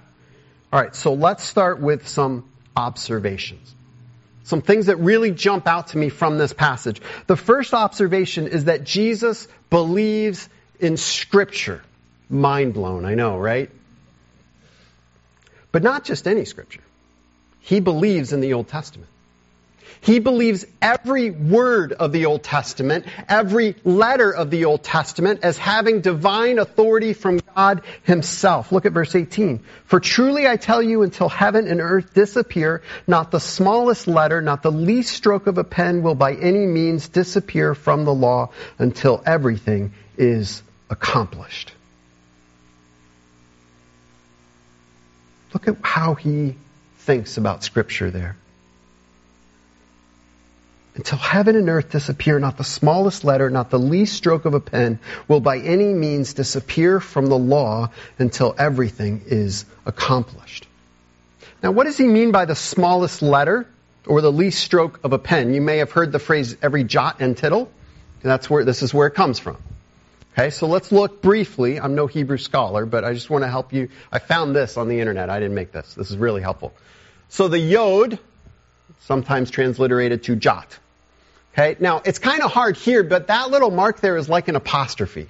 All 0.71 0.79
right, 0.79 0.95
so 0.95 1.15
let's 1.15 1.45
start 1.45 1.81
with 1.81 2.09
some 2.09 2.45
observations. 2.77 3.75
Some 4.45 4.61
things 4.61 4.85
that 4.85 4.97
really 4.97 5.31
jump 5.31 5.67
out 5.67 5.87
to 5.89 5.97
me 5.97 6.11
from 6.11 6.37
this 6.37 6.53
passage. 6.53 7.01
The 7.27 7.37
first 7.37 7.73
observation 7.73 8.49
is 8.49 8.67
that 8.67 8.85
Jesus 8.85 9.49
believes 9.71 10.47
in 10.79 10.99
Scripture. 10.99 11.83
Mind 12.29 12.75
blown, 12.75 13.07
I 13.07 13.15
know, 13.15 13.39
right? 13.39 13.71
But 15.71 15.83
not 15.83 16.05
just 16.05 16.29
any 16.29 16.45
Scripture. 16.45 16.83
He 17.63 17.81
believes 17.81 18.35
in 18.35 18.43
the 18.43 18.53
Old 18.53 18.69
Testament. 18.69 19.09
He 20.03 20.19
believes 20.19 20.67
every 20.83 21.31
word 21.31 21.93
of 21.93 22.11
the 22.11 22.27
Old 22.27 22.43
Testament, 22.43 23.07
every 23.29 23.77
letter 23.85 24.35
of 24.35 24.51
the 24.51 24.65
Old 24.65 24.83
Testament 24.83 25.41
as 25.45 25.57
having 25.57 26.01
divine 26.01 26.59
authority 26.59 27.13
from 27.13 27.39
God 27.55 27.83
himself. 28.03 28.73
Look 28.73 28.85
at 28.85 28.91
verse 28.91 29.15
18. 29.15 29.61
For 29.85 30.01
truly 30.01 30.49
I 30.49 30.57
tell 30.57 30.83
you 30.83 31.03
until 31.03 31.29
heaven 31.29 31.69
and 31.69 31.81
earth 31.81 32.15
disappear, 32.15 32.83
not 33.07 33.31
the 33.31 33.39
smallest 33.39 34.09
letter, 34.09 34.43
not 34.43 34.65
the 34.65 34.73
least 34.73 35.15
stroke 35.15 35.47
of 35.47 35.57
a 35.57 35.65
pen 35.65 36.03
will 36.03 36.17
by 36.17 36.35
any 36.35 36.67
means 36.67 37.09
disappear 37.09 37.77
from 37.77 38.05
the 38.05 38.13
law 38.13 38.51
until 38.81 39.23
everything 39.25 39.93
is 40.19 40.65
accomplished. 40.91 41.71
Look 45.55 45.69
at 45.69 45.77
how 45.81 46.15
he 46.15 46.57
thinks 46.99 47.37
about 47.37 47.63
scripture 47.63 48.11
there 48.11 48.37
until 50.95 51.19
heaven 51.19 51.57
and 51.57 51.69
earth 51.69 51.91
disappear, 51.91 52.39
not 52.39 52.59
the 52.59 52.65
smallest 52.65 53.25
letter, 53.25 53.49
not 53.49 53.71
the 53.71 53.79
least 53.79 54.15
stroke 54.15 54.45
of 54.45 54.55
a 54.55 54.61
pen 54.61 54.99
will 55.27 55.41
by 55.41 55.59
any 55.59 55.95
means 55.95 56.35
disappear 56.35 57.01
from 57.01 57.27
the 57.27 57.39
law 57.39 57.91
until 58.19 58.55
everything 58.59 59.23
is 59.27 59.65
accomplished. 59.87 60.67
Now, 61.63 61.71
what 61.71 61.85
does 61.85 61.97
he 61.97 62.07
mean 62.07 62.33
by 62.33 62.45
the 62.45 62.57
smallest 62.57 63.23
letter 63.23 63.67
or 64.07 64.21
the 64.21 64.33
least 64.33 64.63
stroke 64.63 65.01
of 65.05 65.13
a 65.13 65.19
pen? 65.19 65.55
You 65.55 65.61
may 65.61 65.79
have 65.79 65.93
heard 65.93 66.13
the 66.13 66.19
phrase 66.19 66.57
every 66.61 66.85
jot 66.85 67.21
and 67.21 67.37
tittle. 67.37 67.71
And 68.23 68.31
that's 68.31 68.49
where, 68.49 68.65
this 68.65 68.83
is 68.83 68.93
where 68.93 69.07
it 69.07 69.15
comes 69.15 69.39
from. 69.39 69.57
Okay, 70.35 70.51
so 70.51 70.67
let's 70.67 70.93
look 70.93 71.21
briefly. 71.21 71.79
I'm 71.79 71.95
no 71.95 72.07
Hebrew 72.07 72.39
scholar, 72.39 72.87
but 72.87 73.05
I 73.05 73.13
just 73.13 73.29
want 73.29 73.45
to 73.45 73.49
help 73.49 73.73
you. 73.73 73.91
I 74.11 74.19
found 74.19 74.57
this 74.57 74.77
on 74.77 74.89
the 74.89 75.01
internet. 75.01 75.29
I 75.29 75.41
didn't 75.41 75.55
make 75.55 75.73
this. 75.73 75.95
This 75.95 76.11
is 76.11 76.17
really 76.17 76.41
helpful. 76.41 76.73
So 77.29 77.49
the 77.49 77.59
yod, 77.59 78.19
sometimes 79.01 79.51
transliterated 79.51 80.25
to 80.25 80.37
jot. 80.37 80.79
Okay, 81.53 81.77
now 81.81 82.01
it's 82.05 82.19
kind 82.19 82.43
of 82.43 82.51
hard 82.51 82.77
here, 82.77 83.03
but 83.03 83.27
that 83.27 83.51
little 83.51 83.71
mark 83.71 84.01
there 84.01 84.17
is 84.17 84.29
like 84.29 84.49
an 84.49 84.57
apostrophe. 84.57 85.29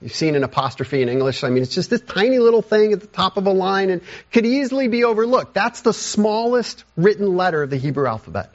You've 0.00 0.14
seen 0.14 0.34
an 0.34 0.42
apostrophe 0.42 1.00
in 1.00 1.08
English. 1.08 1.44
I 1.44 1.50
mean, 1.50 1.62
it's 1.62 1.74
just 1.74 1.88
this 1.88 2.00
tiny 2.00 2.40
little 2.40 2.62
thing 2.62 2.92
at 2.92 3.00
the 3.00 3.06
top 3.06 3.36
of 3.36 3.46
a 3.46 3.52
line 3.52 3.90
and 3.90 4.02
could 4.32 4.44
easily 4.44 4.88
be 4.88 5.04
overlooked. 5.04 5.54
That's 5.54 5.82
the 5.82 5.92
smallest 5.92 6.82
written 6.96 7.36
letter 7.36 7.62
of 7.62 7.70
the 7.70 7.76
Hebrew 7.76 8.08
alphabet. 8.08 8.52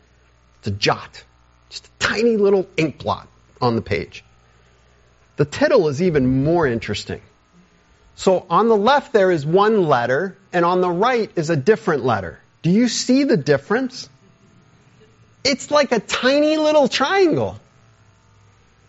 It's 0.59 0.67
a 0.67 0.71
jot. 0.71 1.23
Just 1.69 1.85
a 1.85 1.89
tiny 1.99 2.35
little 2.35 2.67
ink 2.75 2.97
blot 2.97 3.29
on 3.61 3.77
the 3.77 3.81
page. 3.81 4.25
The 5.37 5.45
tittle 5.45 5.87
is 5.87 6.01
even 6.01 6.43
more 6.43 6.67
interesting. 6.67 7.21
So 8.17 8.45
on 8.49 8.67
the 8.67 8.75
left 8.75 9.13
there 9.13 9.31
is 9.31 9.45
one 9.45 9.83
letter 9.83 10.35
and 10.51 10.65
on 10.65 10.81
the 10.81 10.89
right 10.89 11.31
is 11.37 11.49
a 11.49 11.55
different 11.55 12.03
letter. 12.03 12.39
Do 12.63 12.71
you 12.71 12.89
see 12.89 13.23
the 13.23 13.37
difference? 13.37 14.09
It's 15.47 15.71
like 15.71 15.93
a 15.93 15.99
tiny 15.99 16.57
little 16.57 16.89
triangle. 16.89 17.57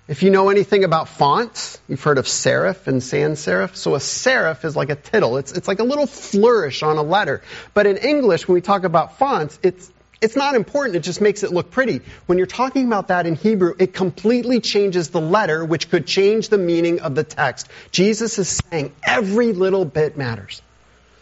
If 0.08 0.22
you 0.22 0.30
know 0.30 0.48
anything 0.48 0.82
about 0.82 1.08
fonts, 1.08 1.78
you've 1.86 2.02
heard 2.02 2.18
of 2.18 2.24
serif 2.24 2.86
and 2.88 3.00
sans 3.00 3.38
serif. 3.38 3.76
So 3.76 3.94
a 3.94 3.98
serif 3.98 4.64
is 4.64 4.74
like 4.74 4.90
a 4.90 4.96
tittle. 4.96 5.36
It's, 5.36 5.52
it's 5.52 5.68
like 5.68 5.78
a 5.78 5.84
little 5.84 6.06
flourish 6.06 6.82
on 6.82 6.96
a 6.96 7.02
letter. 7.02 7.42
But 7.74 7.86
in 7.86 7.98
English, 7.98 8.48
when 8.48 8.54
we 8.54 8.60
talk 8.60 8.82
about 8.82 9.18
fonts, 9.18 9.58
it's, 9.62 9.92
it's 10.20 10.34
not 10.34 10.56
important. 10.56 10.96
It 10.96 11.04
just 11.04 11.20
makes 11.20 11.44
it 11.44 11.52
look 11.52 11.70
pretty. 11.70 12.00
When 12.26 12.38
you're 12.38 12.48
talking 12.48 12.86
about 12.86 13.08
that 13.08 13.26
in 13.26 13.36
Hebrew, 13.36 13.74
it 13.78 13.92
completely 13.94 14.60
changes 14.60 15.10
the 15.10 15.20
letter, 15.20 15.64
which 15.64 15.90
could 15.90 16.06
change 16.06 16.48
the 16.48 16.58
meaning 16.58 17.00
of 17.00 17.14
the 17.14 17.22
text. 17.22 17.68
Jesus 17.92 18.38
is 18.38 18.48
saying 18.48 18.92
every 19.04 19.52
little 19.52 19.84
bit 19.84 20.16
matters. 20.16 20.60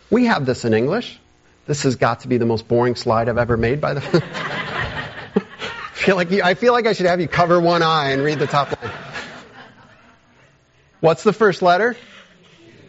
We 0.09 0.27
have 0.27 0.47
this 0.47 0.65
in 0.65 0.73
English. 0.73 1.19
This 1.67 1.83
has 1.83 1.97
got 1.97 2.21
to 2.21 2.29
be 2.29 2.39
the 2.39 2.47
most 2.47 2.69
boring 2.69 2.95
slide 2.95 3.29
I've 3.29 3.37
ever 3.37 3.57
made, 3.57 3.81
by 3.81 3.95
the. 3.95 5.03
feel 6.07 6.15
like 6.15 6.31
you, 6.31 6.41
I 6.41 6.55
feel 6.55 6.73
like 6.73 6.87
I 6.87 6.93
should 6.93 7.07
have 7.07 7.21
you 7.21 7.27
cover 7.27 7.61
one 7.61 7.83
eye 7.83 8.11
and 8.11 8.23
read 8.23 8.39
the 8.39 8.47
top 8.47 8.81
line. 8.81 8.93
What's 11.01 11.25
the 11.25 11.33
first 11.33 11.63
letter? 11.63 11.97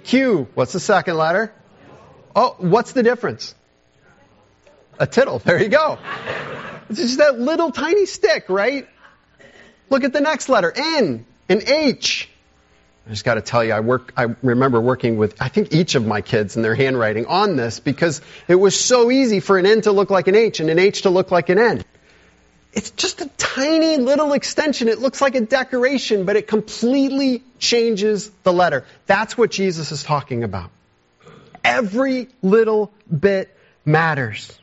Q. 0.04 0.48
What's 0.54 0.72
the 0.72 0.80
second 0.80 1.18
letter? 1.18 1.52
Oh, 2.36 2.56
what's 2.60 2.92
the 2.92 3.02
difference? 3.02 3.56
A 5.00 5.08
tittle. 5.08 5.40
There 5.40 5.60
you 5.60 5.70
go. 5.70 5.98
It's 6.90 7.00
just 7.00 7.18
that 7.18 7.40
little 7.40 7.72
tiny 7.72 8.06
stick, 8.06 8.50
right? 8.50 8.88
Look 9.90 10.04
at 10.04 10.14
the 10.14 10.22
next 10.22 10.48
letter. 10.48 10.72
N 10.76 11.26
and 11.50 11.64
H. 11.64 12.30
I 13.08 13.10
just 13.10 13.26
got 13.26 13.36
to 13.36 13.42
tell 13.42 13.64
you, 13.64 13.74
I 13.74 13.80
work. 13.80 14.14
I 14.16 14.36
remember 14.44 14.80
working 14.80 15.18
with, 15.18 15.42
I 15.42 15.48
think 15.48 15.74
each 15.74 15.96
of 15.96 16.06
my 16.06 16.22
kids 16.22 16.56
and 16.56 16.64
their 16.64 16.76
handwriting 16.76 17.26
on 17.26 17.56
this 17.56 17.80
because 17.80 18.22
it 18.48 18.56
was 18.56 18.80
so 18.80 19.10
easy 19.10 19.40
for 19.40 19.58
an 19.58 19.66
N 19.66 19.82
to 19.82 19.92
look 19.92 20.12
like 20.12 20.28
an 20.28 20.36
H 20.36 20.60
and 20.60 20.70
an 20.70 20.78
H 20.78 21.02
to 21.02 21.10
look 21.10 21.32
like 21.32 21.50
an 21.50 21.58
N. 21.58 21.84
It's 22.74 22.92
just 22.92 23.22
a 23.22 23.30
tiny 23.38 23.98
little 23.98 24.34
extension. 24.34 24.88
It 24.88 25.00
looks 25.00 25.22
like 25.22 25.36
a 25.36 25.42
decoration, 25.42 26.26
but 26.26 26.36
it 26.36 26.48
completely 26.48 27.44
changes 27.60 28.30
the 28.44 28.54
letter. 28.54 28.86
That's 29.06 29.38
what 29.38 29.52
Jesus 29.52 29.92
is 29.92 30.04
talking 30.04 30.44
about. 30.44 30.70
Every 31.64 32.28
little 32.42 32.92
bit 33.10 33.56
matters. 33.86 34.58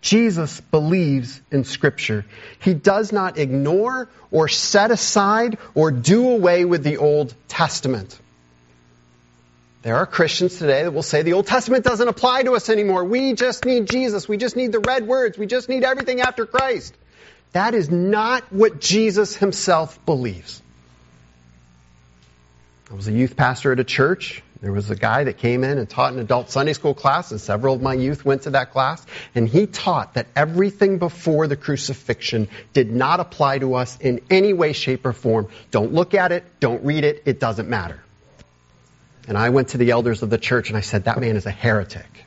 Jesus 0.00 0.60
believes 0.60 1.40
in 1.50 1.64
Scripture. 1.64 2.24
He 2.60 2.74
does 2.74 3.12
not 3.12 3.38
ignore 3.38 4.08
or 4.30 4.48
set 4.48 4.90
aside 4.90 5.58
or 5.74 5.90
do 5.90 6.30
away 6.30 6.64
with 6.64 6.82
the 6.82 6.96
Old 6.96 7.34
Testament. 7.48 8.18
There 9.82 9.96
are 9.96 10.06
Christians 10.06 10.58
today 10.58 10.82
that 10.82 10.92
will 10.92 11.02
say 11.02 11.22
the 11.22 11.34
Old 11.34 11.46
Testament 11.46 11.84
doesn't 11.84 12.08
apply 12.08 12.42
to 12.42 12.52
us 12.52 12.68
anymore. 12.68 13.04
We 13.04 13.34
just 13.34 13.64
need 13.64 13.88
Jesus. 13.88 14.28
We 14.28 14.36
just 14.36 14.56
need 14.56 14.72
the 14.72 14.80
red 14.80 15.06
words. 15.06 15.38
We 15.38 15.46
just 15.46 15.68
need 15.68 15.84
everything 15.84 16.20
after 16.20 16.44
Christ. 16.44 16.94
That 17.52 17.74
is 17.74 17.90
not 17.90 18.44
what 18.52 18.80
Jesus 18.80 19.34
himself 19.34 20.04
believes. 20.06 20.62
I 22.90 22.94
was 22.94 23.08
a 23.08 23.12
youth 23.12 23.36
pastor 23.36 23.72
at 23.72 23.80
a 23.80 23.84
church. 23.84 24.42
There 24.60 24.72
was 24.72 24.90
a 24.90 24.96
guy 24.96 25.24
that 25.24 25.38
came 25.38 25.64
in 25.64 25.78
and 25.78 25.88
taught 25.88 26.12
an 26.12 26.18
adult 26.18 26.50
Sunday 26.50 26.74
school 26.74 26.92
class, 26.92 27.30
and 27.30 27.40
several 27.40 27.74
of 27.74 27.80
my 27.80 27.94
youth 27.94 28.24
went 28.24 28.42
to 28.42 28.50
that 28.50 28.72
class. 28.72 29.04
And 29.34 29.48
he 29.48 29.66
taught 29.66 30.14
that 30.14 30.26
everything 30.36 30.98
before 30.98 31.46
the 31.46 31.56
crucifixion 31.56 32.48
did 32.74 32.92
not 32.92 33.20
apply 33.20 33.60
to 33.60 33.74
us 33.74 33.96
in 34.00 34.20
any 34.28 34.52
way, 34.52 34.74
shape, 34.74 35.06
or 35.06 35.12
form. 35.12 35.48
Don't 35.70 35.94
look 35.94 36.14
at 36.14 36.32
it, 36.32 36.44
don't 36.60 36.84
read 36.84 37.04
it, 37.04 37.22
it 37.24 37.40
doesn't 37.40 37.68
matter. 37.70 38.00
And 39.28 39.38
I 39.38 39.48
went 39.48 39.68
to 39.68 39.78
the 39.78 39.92
elders 39.92 40.22
of 40.22 40.30
the 40.30 40.38
church 40.38 40.68
and 40.68 40.76
I 40.76 40.80
said, 40.80 41.04
That 41.04 41.20
man 41.20 41.36
is 41.36 41.46
a 41.46 41.50
heretic, 41.50 42.26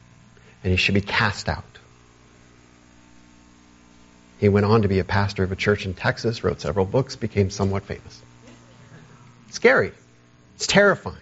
and 0.64 0.72
he 0.72 0.78
should 0.78 0.96
be 0.96 1.02
cast 1.02 1.50
out. 1.50 1.73
He 4.44 4.50
went 4.50 4.66
on 4.66 4.82
to 4.82 4.90
be 4.90 5.00
a 5.00 5.06
pastor 5.06 5.46
of 5.46 5.54
a 5.54 5.56
church 5.56 5.86
in 5.86 5.94
Texas, 5.94 6.44
wrote 6.44 6.60
several 6.60 6.86
books, 6.86 7.16
became 7.16 7.50
somewhat 7.50 7.84
famous. 7.84 8.22
Scary. 9.52 9.94
It's 10.58 10.68
terrifying. 10.68 11.16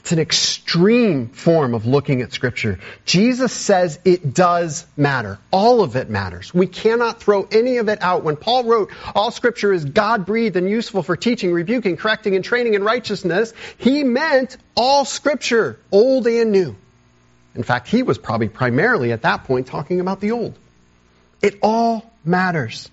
It's 0.00 0.10
an 0.10 0.18
extreme 0.18 1.28
form 1.28 1.74
of 1.74 1.86
looking 1.86 2.22
at 2.22 2.32
Scripture. 2.32 2.80
Jesus 3.04 3.52
says 3.52 4.00
it 4.04 4.34
does 4.34 4.84
matter. 4.96 5.38
All 5.52 5.82
of 5.82 5.94
it 5.94 6.10
matters. 6.10 6.52
We 6.52 6.66
cannot 6.66 7.20
throw 7.20 7.46
any 7.52 7.76
of 7.76 7.88
it 7.88 8.02
out. 8.02 8.24
When 8.24 8.34
Paul 8.34 8.64
wrote, 8.64 8.90
all 9.14 9.30
Scripture 9.30 9.72
is 9.72 9.84
God 9.84 10.26
breathed 10.26 10.56
and 10.56 10.68
useful 10.68 11.04
for 11.04 11.16
teaching, 11.16 11.52
rebuking, 11.52 11.98
correcting, 11.98 12.34
and 12.34 12.44
training 12.44 12.74
in 12.74 12.82
righteousness, 12.82 13.54
he 13.78 14.02
meant 14.02 14.56
all 14.74 15.04
Scripture, 15.04 15.78
old 15.92 16.26
and 16.26 16.50
new. 16.50 16.74
In 17.54 17.62
fact, 17.62 17.86
he 17.86 18.02
was 18.02 18.18
probably 18.18 18.48
primarily 18.48 19.12
at 19.12 19.22
that 19.22 19.44
point 19.44 19.68
talking 19.68 20.00
about 20.00 20.18
the 20.18 20.32
old. 20.32 20.58
It 21.42 21.58
all 21.60 22.10
matters. 22.24 22.88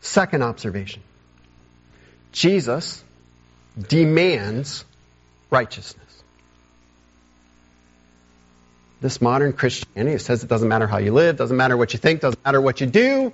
Second 0.00 0.42
observation 0.42 1.02
Jesus 2.32 3.04
demands 3.88 4.84
righteousness. 5.50 6.06
This 9.00 9.20
modern 9.20 9.52
Christianity 9.52 10.18
says 10.18 10.42
it 10.44 10.48
doesn't 10.48 10.68
matter 10.68 10.86
how 10.86 10.98
you 10.98 11.12
live, 11.12 11.36
doesn't 11.36 11.56
matter 11.56 11.76
what 11.76 11.92
you 11.92 11.98
think, 11.98 12.20
doesn't 12.20 12.44
matter 12.44 12.60
what 12.60 12.80
you 12.80 12.86
do. 12.86 13.32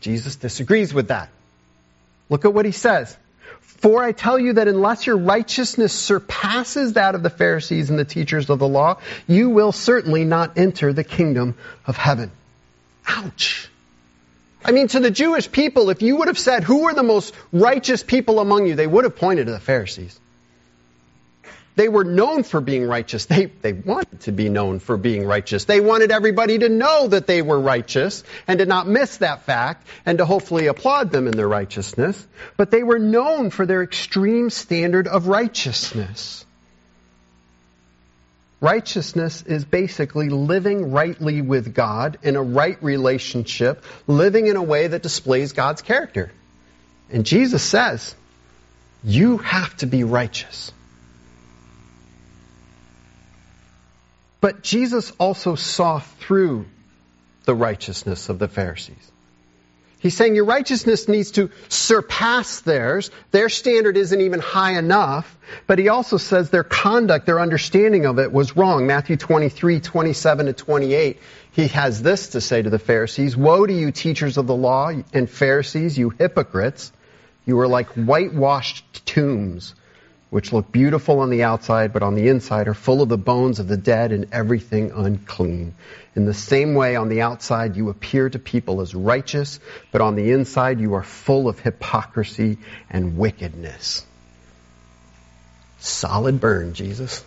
Jesus 0.00 0.36
disagrees 0.36 0.92
with 0.92 1.08
that. 1.08 1.30
Look 2.28 2.44
at 2.44 2.52
what 2.52 2.64
he 2.64 2.72
says. 2.72 3.16
For 3.80 4.02
I 4.02 4.12
tell 4.12 4.38
you 4.38 4.54
that 4.54 4.68
unless 4.68 5.06
your 5.06 5.16
righteousness 5.16 5.94
surpasses 5.94 6.92
that 6.92 7.14
of 7.14 7.22
the 7.22 7.30
Pharisees 7.30 7.88
and 7.88 7.98
the 7.98 8.04
teachers 8.04 8.50
of 8.50 8.58
the 8.58 8.68
law, 8.68 8.98
you 9.26 9.48
will 9.48 9.72
certainly 9.72 10.24
not 10.24 10.58
enter 10.58 10.92
the 10.92 11.04
kingdom 11.04 11.56
of 11.86 11.96
heaven. 11.96 12.30
Ouch. 13.08 13.70
I 14.62 14.72
mean, 14.72 14.88
to 14.88 15.00
the 15.00 15.10
Jewish 15.10 15.50
people, 15.50 15.88
if 15.88 16.02
you 16.02 16.16
would 16.16 16.28
have 16.28 16.38
said, 16.38 16.62
who 16.62 16.84
are 16.84 16.94
the 16.94 17.02
most 17.02 17.34
righteous 17.52 18.02
people 18.02 18.38
among 18.40 18.66
you, 18.66 18.74
they 18.74 18.86
would 18.86 19.04
have 19.04 19.16
pointed 19.16 19.46
to 19.46 19.52
the 19.52 19.60
Pharisees. 19.60 20.19
They 21.80 21.88
were 21.88 22.04
known 22.04 22.42
for 22.42 22.60
being 22.60 22.86
righteous. 22.86 23.24
They, 23.24 23.46
they 23.46 23.72
wanted 23.72 24.20
to 24.24 24.32
be 24.32 24.50
known 24.50 24.80
for 24.80 24.98
being 24.98 25.24
righteous. 25.24 25.64
They 25.64 25.80
wanted 25.80 26.10
everybody 26.10 26.58
to 26.58 26.68
know 26.68 27.08
that 27.08 27.26
they 27.26 27.40
were 27.40 27.58
righteous 27.58 28.22
and 28.46 28.58
to 28.58 28.66
not 28.66 28.86
miss 28.86 29.16
that 29.16 29.44
fact 29.44 29.86
and 30.04 30.18
to 30.18 30.26
hopefully 30.26 30.66
applaud 30.66 31.10
them 31.10 31.26
in 31.26 31.34
their 31.34 31.48
righteousness. 31.48 32.22
But 32.58 32.70
they 32.70 32.82
were 32.82 32.98
known 32.98 33.48
for 33.48 33.64
their 33.64 33.82
extreme 33.82 34.50
standard 34.50 35.08
of 35.08 35.26
righteousness. 35.26 36.44
Righteousness 38.60 39.40
is 39.40 39.64
basically 39.64 40.28
living 40.28 40.92
rightly 40.92 41.40
with 41.40 41.74
God 41.74 42.18
in 42.22 42.36
a 42.36 42.42
right 42.42 42.76
relationship, 42.82 43.82
living 44.06 44.48
in 44.48 44.56
a 44.56 44.62
way 44.62 44.86
that 44.86 45.02
displays 45.02 45.52
God's 45.52 45.80
character. 45.80 46.30
And 47.10 47.24
Jesus 47.24 47.62
says, 47.62 48.14
you 49.02 49.38
have 49.38 49.74
to 49.78 49.86
be 49.86 50.04
righteous. 50.04 50.72
But 54.40 54.62
Jesus 54.62 55.12
also 55.18 55.54
saw 55.54 55.98
through 55.98 56.66
the 57.44 57.54
righteousness 57.54 58.28
of 58.28 58.38
the 58.38 58.48
Pharisees. 58.48 59.10
He's 59.98 60.16
saying 60.16 60.34
your 60.34 60.46
righteousness 60.46 61.08
needs 61.08 61.32
to 61.32 61.50
surpass 61.68 62.60
theirs. 62.60 63.10
Their 63.32 63.50
standard 63.50 63.98
isn't 63.98 64.20
even 64.20 64.40
high 64.40 64.78
enough. 64.78 65.36
But 65.66 65.78
he 65.78 65.90
also 65.90 66.16
says 66.16 66.48
their 66.48 66.64
conduct, 66.64 67.26
their 67.26 67.38
understanding 67.38 68.06
of 68.06 68.18
it 68.18 68.32
was 68.32 68.56
wrong. 68.56 68.86
Matthew 68.86 69.18
23, 69.18 69.80
27 69.80 70.46
to 70.46 70.52
28. 70.54 71.18
He 71.52 71.68
has 71.68 72.00
this 72.00 72.28
to 72.28 72.40
say 72.40 72.62
to 72.62 72.70
the 72.70 72.78
Pharisees. 72.78 73.36
Woe 73.36 73.66
to 73.66 73.72
you 73.74 73.92
teachers 73.92 74.38
of 74.38 74.46
the 74.46 74.56
law 74.56 74.90
and 75.12 75.28
Pharisees, 75.28 75.98
you 75.98 76.08
hypocrites. 76.08 76.92
You 77.44 77.60
are 77.60 77.68
like 77.68 77.88
whitewashed 77.88 79.04
tombs 79.04 79.74
which 80.30 80.52
look 80.52 80.70
beautiful 80.70 81.20
on 81.20 81.30
the 81.30 81.42
outside, 81.42 81.92
but 81.92 82.02
on 82.02 82.14
the 82.14 82.28
inside 82.28 82.68
are 82.68 82.74
full 82.74 83.02
of 83.02 83.08
the 83.08 83.18
bones 83.18 83.58
of 83.58 83.68
the 83.68 83.76
dead 83.76 84.12
and 84.12 84.28
everything 84.32 84.92
unclean. 84.92 85.74
In 86.14 86.24
the 86.24 86.34
same 86.34 86.74
way, 86.74 86.96
on 86.96 87.08
the 87.08 87.22
outside, 87.22 87.76
you 87.76 87.88
appear 87.88 88.30
to 88.30 88.38
people 88.38 88.80
as 88.80 88.94
righteous, 88.94 89.60
but 89.90 90.00
on 90.00 90.14
the 90.14 90.30
inside, 90.30 90.80
you 90.80 90.94
are 90.94 91.02
full 91.02 91.48
of 91.48 91.58
hypocrisy 91.58 92.58
and 92.88 93.16
wickedness. 93.16 94.06
Solid 95.80 96.40
burn, 96.40 96.74
Jesus. 96.74 97.24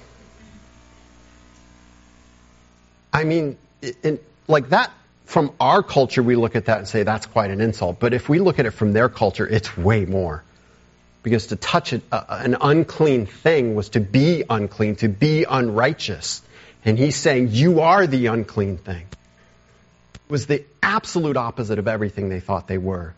I 3.12 3.26
mean, 3.26 3.58
in, 4.02 4.20
like 4.48 4.70
that, 4.70 4.92
from 5.26 5.52
our 5.60 5.84
culture, 5.84 6.24
we 6.24 6.36
look 6.36 6.56
at 6.56 6.66
that 6.66 6.78
and 6.78 6.88
say 6.88 7.04
that's 7.04 7.26
quite 7.26 7.52
an 7.52 7.62
insult. 7.62 8.00
But 8.00 8.14
if 8.14 8.30
we 8.30 8.40
look 8.40 8.60
at 8.60 8.66
it 8.66 8.72
from 8.72 8.94
their 8.94 9.10
culture, 9.10 9.48
it's 9.48 9.76
way 9.78 10.06
more. 10.06 10.44
Because 11.24 11.48
to 11.48 11.56
touch 11.56 11.94
an 11.94 12.58
unclean 12.60 13.26
thing 13.26 13.76
was 13.76 13.90
to 13.90 14.02
be 14.02 14.44
unclean, 14.50 14.98
to 14.98 15.08
be 15.08 15.46
unrighteous. 15.50 16.42
And 16.86 17.00
he's 17.00 17.16
saying, 17.16 17.50
You 17.52 17.80
are 17.80 18.06
the 18.06 18.28
unclean 18.28 18.78
thing. 18.78 19.08
It 20.16 20.32
was 20.32 20.48
the 20.48 20.66
absolute 20.82 21.38
opposite 21.38 21.80
of 21.80 21.88
everything 21.88 22.28
they 22.28 22.42
thought 22.42 22.68
they 22.68 22.78
were. 22.78 23.14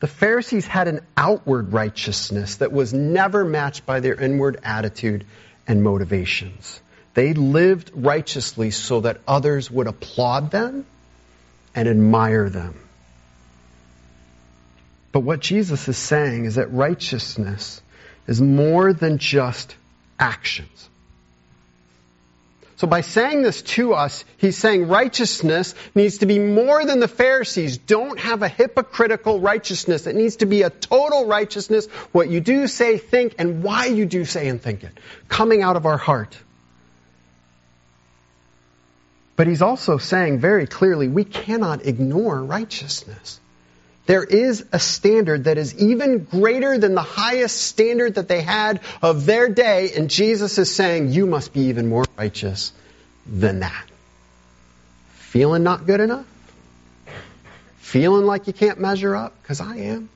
The 0.00 0.06
Pharisees 0.06 0.66
had 0.66 0.86
an 0.86 1.00
outward 1.16 1.72
righteousness 1.72 2.56
that 2.56 2.72
was 2.72 2.92
never 2.92 3.42
matched 3.42 3.86
by 3.86 4.00
their 4.00 4.14
inward 4.14 4.60
attitude 4.62 5.24
and 5.66 5.82
motivations. 5.82 6.80
They 7.14 7.32
lived 7.32 7.92
righteously 7.94 8.70
so 8.70 9.00
that 9.00 9.20
others 9.26 9.70
would 9.70 9.86
applaud 9.86 10.50
them 10.50 10.84
and 11.74 11.88
admire 11.88 12.50
them. 12.50 12.74
But 15.14 15.20
what 15.20 15.38
Jesus 15.38 15.86
is 15.86 15.96
saying 15.96 16.44
is 16.44 16.56
that 16.56 16.72
righteousness 16.72 17.80
is 18.26 18.40
more 18.40 18.92
than 18.92 19.18
just 19.18 19.76
actions. 20.18 20.88
So 22.78 22.88
by 22.88 23.02
saying 23.02 23.42
this 23.42 23.62
to 23.62 23.94
us, 23.94 24.24
he's 24.38 24.58
saying 24.58 24.88
righteousness 24.88 25.76
needs 25.94 26.18
to 26.18 26.26
be 26.26 26.40
more 26.40 26.84
than 26.84 26.98
the 26.98 27.06
Pharisees. 27.06 27.78
Don't 27.78 28.18
have 28.18 28.42
a 28.42 28.48
hypocritical 28.48 29.38
righteousness. 29.38 30.08
It 30.08 30.16
needs 30.16 30.34
to 30.36 30.46
be 30.46 30.62
a 30.62 30.70
total 30.70 31.26
righteousness, 31.26 31.86
what 32.10 32.28
you 32.28 32.40
do, 32.40 32.66
say, 32.66 32.98
think, 32.98 33.36
and 33.38 33.62
why 33.62 33.86
you 33.86 34.06
do 34.06 34.24
say 34.24 34.48
and 34.48 34.60
think 34.60 34.82
it. 34.82 34.98
Coming 35.28 35.62
out 35.62 35.76
of 35.76 35.86
our 35.86 35.96
heart. 35.96 36.36
But 39.36 39.46
he's 39.46 39.62
also 39.62 39.96
saying 39.98 40.40
very 40.40 40.66
clearly, 40.66 41.06
we 41.06 41.22
cannot 41.22 41.86
ignore 41.86 42.42
righteousness. 42.42 43.38
There 44.06 44.24
is 44.24 44.64
a 44.70 44.78
standard 44.78 45.44
that 45.44 45.56
is 45.56 45.74
even 45.76 46.24
greater 46.24 46.76
than 46.76 46.94
the 46.94 47.02
highest 47.02 47.60
standard 47.62 48.16
that 48.16 48.28
they 48.28 48.42
had 48.42 48.80
of 49.00 49.24
their 49.24 49.48
day, 49.48 49.92
and 49.96 50.10
Jesus 50.10 50.58
is 50.58 50.74
saying, 50.74 51.08
You 51.08 51.26
must 51.26 51.52
be 51.52 51.62
even 51.62 51.88
more 51.88 52.04
righteous 52.18 52.72
than 53.26 53.60
that. 53.60 53.84
Feeling 55.14 55.62
not 55.62 55.86
good 55.86 56.00
enough? 56.00 56.26
Feeling 57.78 58.26
like 58.26 58.46
you 58.46 58.52
can't 58.52 58.78
measure 58.78 59.16
up? 59.16 59.40
Because 59.42 59.60
I 59.60 59.76
am. 59.76 60.10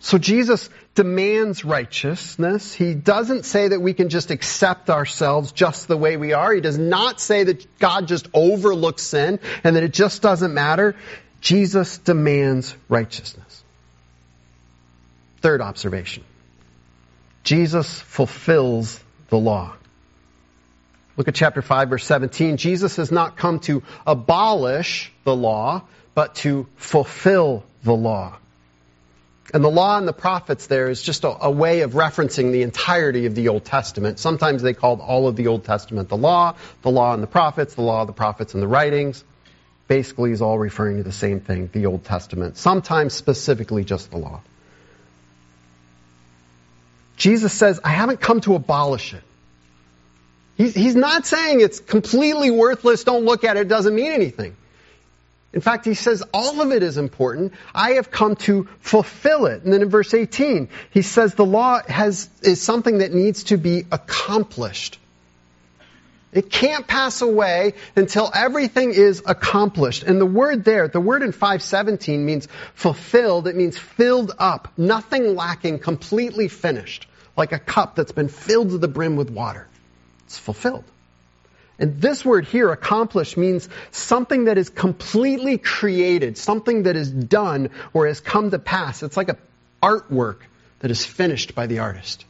So 0.00 0.18
Jesus 0.18 0.68
demands 0.94 1.64
righteousness. 1.64 2.74
He 2.74 2.94
doesn't 2.94 3.44
say 3.44 3.68
that 3.68 3.80
we 3.80 3.94
can 3.94 4.08
just 4.08 4.30
accept 4.30 4.90
ourselves 4.90 5.52
just 5.52 5.86
the 5.86 5.96
way 5.96 6.16
we 6.16 6.32
are. 6.32 6.52
He 6.52 6.60
does 6.60 6.76
not 6.76 7.20
say 7.20 7.44
that 7.44 7.78
God 7.78 8.08
just 8.08 8.26
overlooks 8.34 9.02
sin 9.02 9.38
and 9.62 9.76
that 9.76 9.84
it 9.84 9.92
just 9.92 10.20
doesn't 10.20 10.52
matter. 10.52 10.96
Jesus 11.42 11.98
demands 11.98 12.74
righteousness. 12.88 13.64
Third 15.40 15.60
observation. 15.60 16.22
Jesus 17.42 18.00
fulfills 18.00 18.98
the 19.28 19.36
law. 19.36 19.74
Look 21.16 21.26
at 21.26 21.34
chapter 21.34 21.60
5 21.60 21.90
verse 21.90 22.04
17. 22.04 22.56
Jesus 22.56 22.96
has 22.96 23.10
not 23.10 23.36
come 23.36 23.58
to 23.60 23.82
abolish 24.06 25.12
the 25.24 25.34
law, 25.34 25.82
but 26.14 26.36
to 26.36 26.68
fulfill 26.76 27.64
the 27.82 27.92
law. 27.92 28.36
And 29.52 29.64
the 29.64 29.70
law 29.70 29.98
and 29.98 30.06
the 30.06 30.12
prophets 30.12 30.68
there 30.68 30.88
is 30.88 31.02
just 31.02 31.24
a, 31.24 31.46
a, 31.46 31.50
way 31.50 31.80
of 31.80 31.92
referencing 31.92 32.52
the 32.52 32.62
entirety 32.62 33.26
of 33.26 33.34
the 33.34 33.48
Old 33.48 33.64
Testament. 33.64 34.20
Sometimes 34.20 34.62
they 34.62 34.74
called 34.74 35.00
all 35.00 35.26
of 35.26 35.34
the 35.34 35.48
Old 35.48 35.64
Testament 35.64 36.08
the 36.08 36.16
law, 36.16 36.54
the 36.82 36.90
law 36.90 37.12
and 37.12 37.22
the 37.22 37.26
prophets, 37.26 37.74
the 37.74 37.82
law, 37.82 38.02
of 38.02 38.06
the 38.06 38.12
prophets, 38.12 38.54
and 38.54 38.62
the 38.62 38.68
writings 38.68 39.24
basically 39.88 40.32
is 40.32 40.42
all 40.42 40.58
referring 40.58 40.98
to 40.98 41.02
the 41.02 41.12
same 41.12 41.40
thing, 41.40 41.68
the 41.72 41.86
Old 41.86 42.04
Testament, 42.04 42.56
sometimes 42.56 43.14
specifically 43.14 43.84
just 43.84 44.10
the 44.10 44.18
law. 44.18 44.40
Jesus 47.16 47.52
says, 47.52 47.80
I 47.84 47.90
haven't 47.90 48.20
come 48.20 48.40
to 48.42 48.54
abolish 48.54 49.14
it. 49.14 49.22
He's, 50.56 50.94
not 50.94 51.26
saying 51.26 51.60
it's 51.60 51.80
completely 51.80 52.50
worthless, 52.50 53.04
don't 53.04 53.24
look 53.24 53.42
at 53.42 53.56
it, 53.56 53.60
it 53.60 53.68
doesn't 53.68 53.94
mean 53.94 54.12
anything. 54.12 54.56
In 55.52 55.60
fact, 55.60 55.84
he 55.84 55.94
says 55.94 56.22
all 56.32 56.60
of 56.60 56.72
it 56.72 56.82
is 56.82 56.96
important. 56.96 57.52
I 57.74 57.92
have 57.92 58.10
come 58.10 58.36
to 58.36 58.68
fulfill 58.80 59.46
it. 59.46 59.62
And 59.64 59.72
then 59.72 59.82
in 59.82 59.90
verse 59.90 60.14
18, 60.14 60.68
he 60.90 61.02
says 61.02 61.34
the 61.34 61.44
law 61.44 61.80
has, 61.86 62.30
is 62.42 62.62
something 62.62 62.98
that 62.98 63.12
needs 63.12 63.44
to 63.44 63.56
be 63.56 63.84
accomplished. 63.92 64.98
It 66.32 66.50
can't 66.50 66.86
pass 66.86 67.20
away 67.20 67.74
until 67.94 68.30
everything 68.34 68.92
is 68.92 69.22
accomplished. 69.26 70.02
And 70.02 70.18
the 70.18 70.26
word 70.26 70.64
there, 70.64 70.88
the 70.88 71.00
word 71.00 71.22
in 71.22 71.32
517 71.32 72.24
means 72.24 72.48
fulfilled. 72.74 73.46
It 73.48 73.54
means 73.54 73.76
filled 73.76 74.32
up. 74.38 74.72
Nothing 74.78 75.36
lacking, 75.36 75.80
completely 75.80 76.48
finished. 76.48 77.06
Like 77.36 77.52
a 77.52 77.58
cup 77.58 77.96
that's 77.96 78.12
been 78.12 78.28
filled 78.28 78.70
to 78.70 78.78
the 78.78 78.88
brim 78.88 79.16
with 79.16 79.28
water. 79.28 79.68
It's 80.24 80.38
fulfilled. 80.38 80.84
And 81.78 82.00
this 82.00 82.24
word 82.24 82.46
here, 82.46 82.70
accomplished, 82.70 83.36
means 83.36 83.68
something 83.90 84.44
that 84.44 84.56
is 84.56 84.70
completely 84.70 85.58
created, 85.58 86.38
something 86.38 86.84
that 86.84 86.96
is 86.96 87.10
done 87.10 87.70
or 87.92 88.06
has 88.06 88.20
come 88.20 88.50
to 88.50 88.58
pass. 88.58 89.02
It's 89.02 89.16
like 89.16 89.28
an 89.28 89.38
artwork 89.82 90.38
that 90.78 90.90
is 90.90 91.04
finished 91.04 91.54
by 91.54 91.66
the 91.66 91.80
artist. 91.80 92.24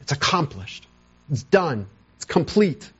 It's 0.00 0.12
accomplished. 0.12 0.86
It's 1.30 1.42
done. 1.42 1.86
It's 2.16 2.24
complete. 2.24 2.90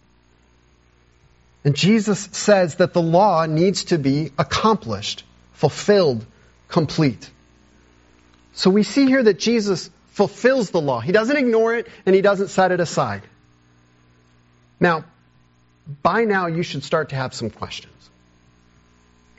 And 1.65 1.75
Jesus 1.75 2.29
says 2.33 2.77
that 2.77 2.93
the 2.93 3.03
law 3.03 3.47
needs 3.47 3.85
to 3.85 3.99
be 3.99 4.31
accomplished, 4.39 5.25
fulfilled, 5.55 6.25
complete. 6.69 7.29
So 8.55 8.71
we 8.71 8.83
see 8.83 9.07
here 9.07 9.23
that 9.23 9.39
Jesus 9.39 9.91
fulfills 10.13 10.71
the 10.71 10.81
law. 10.81 11.01
He 11.01 11.13
doesn't 11.13 11.37
ignore 11.37 11.75
it 11.75 11.89
and 12.07 12.15
he 12.15 12.23
doesn't 12.23 12.49
set 12.49 12.73
it 12.73 12.81
aside. 12.81 13.23
Now, 14.81 15.05
by 16.03 16.25
now 16.25 16.47
you 16.47 16.63
should 16.63 16.85
start 16.85 17.11
to 17.11 17.17
have 17.17 17.35
some 17.35 17.51
questions. 17.51 17.95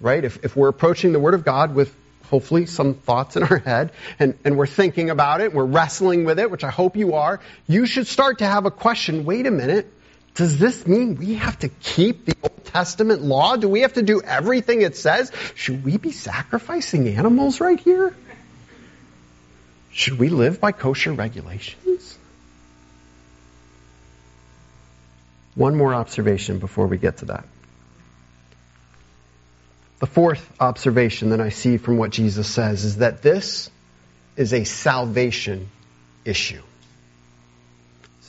Right? 0.01 0.23
If, 0.23 0.43
if 0.45 0.55
we're 0.55 0.69
approaching 0.69 1.11
the 1.11 1.19
Word 1.19 1.33
of 1.33 1.43
God 1.43 1.75
with 1.75 1.93
hopefully 2.29 2.65
some 2.65 2.93
thoughts 2.93 3.35
in 3.35 3.43
our 3.43 3.57
head 3.65 3.91
and, 4.19 4.37
and 4.45 4.57
we're 4.57 4.67
thinking 4.67 5.09
about 5.09 5.41
it, 5.41 5.53
we're 5.53 5.65
wrestling 5.65 6.25
with 6.25 6.39
it, 6.39 6.49
which 6.51 6.63
I 6.63 6.69
hope 6.69 6.95
you 6.95 7.15
are, 7.15 7.39
you 7.67 7.85
should 7.85 8.07
start 8.07 8.39
to 8.39 8.45
have 8.45 8.65
a 8.65 8.71
question, 8.71 9.25
wait 9.25 9.47
a 9.47 9.51
minute, 9.51 9.91
does 10.35 10.57
this 10.57 10.87
mean 10.87 11.15
we 11.15 11.35
have 11.35 11.59
to 11.59 11.69
keep 11.69 12.25
the 12.25 12.35
Old 12.41 12.65
Testament 12.65 13.21
law? 13.21 13.55
Do 13.55 13.67
we 13.67 13.81
have 13.81 13.93
to 13.93 14.01
do 14.01 14.21
everything 14.21 14.81
it 14.81 14.95
says? 14.95 15.31
Should 15.55 15.83
we 15.83 15.97
be 15.97 16.11
sacrificing 16.11 17.07
animals 17.07 17.59
right 17.59 17.79
here? 17.79 18.15
Should 19.91 20.19
we 20.19 20.29
live 20.29 20.61
by 20.61 20.71
kosher 20.71 21.11
regulations? 21.11 22.17
One 25.55 25.75
more 25.75 25.93
observation 25.93 26.59
before 26.59 26.87
we 26.87 26.97
get 26.97 27.17
to 27.17 27.25
that. 27.25 27.45
The 29.99 30.07
fourth 30.07 30.49
observation 30.59 31.31
that 31.31 31.41
I 31.41 31.49
see 31.49 31.77
from 31.77 31.97
what 31.97 32.11
Jesus 32.11 32.47
says 32.47 32.85
is 32.85 32.97
that 32.97 33.21
this 33.21 33.69
is 34.37 34.53
a 34.53 34.63
salvation 34.63 35.67
issue. 36.23 36.61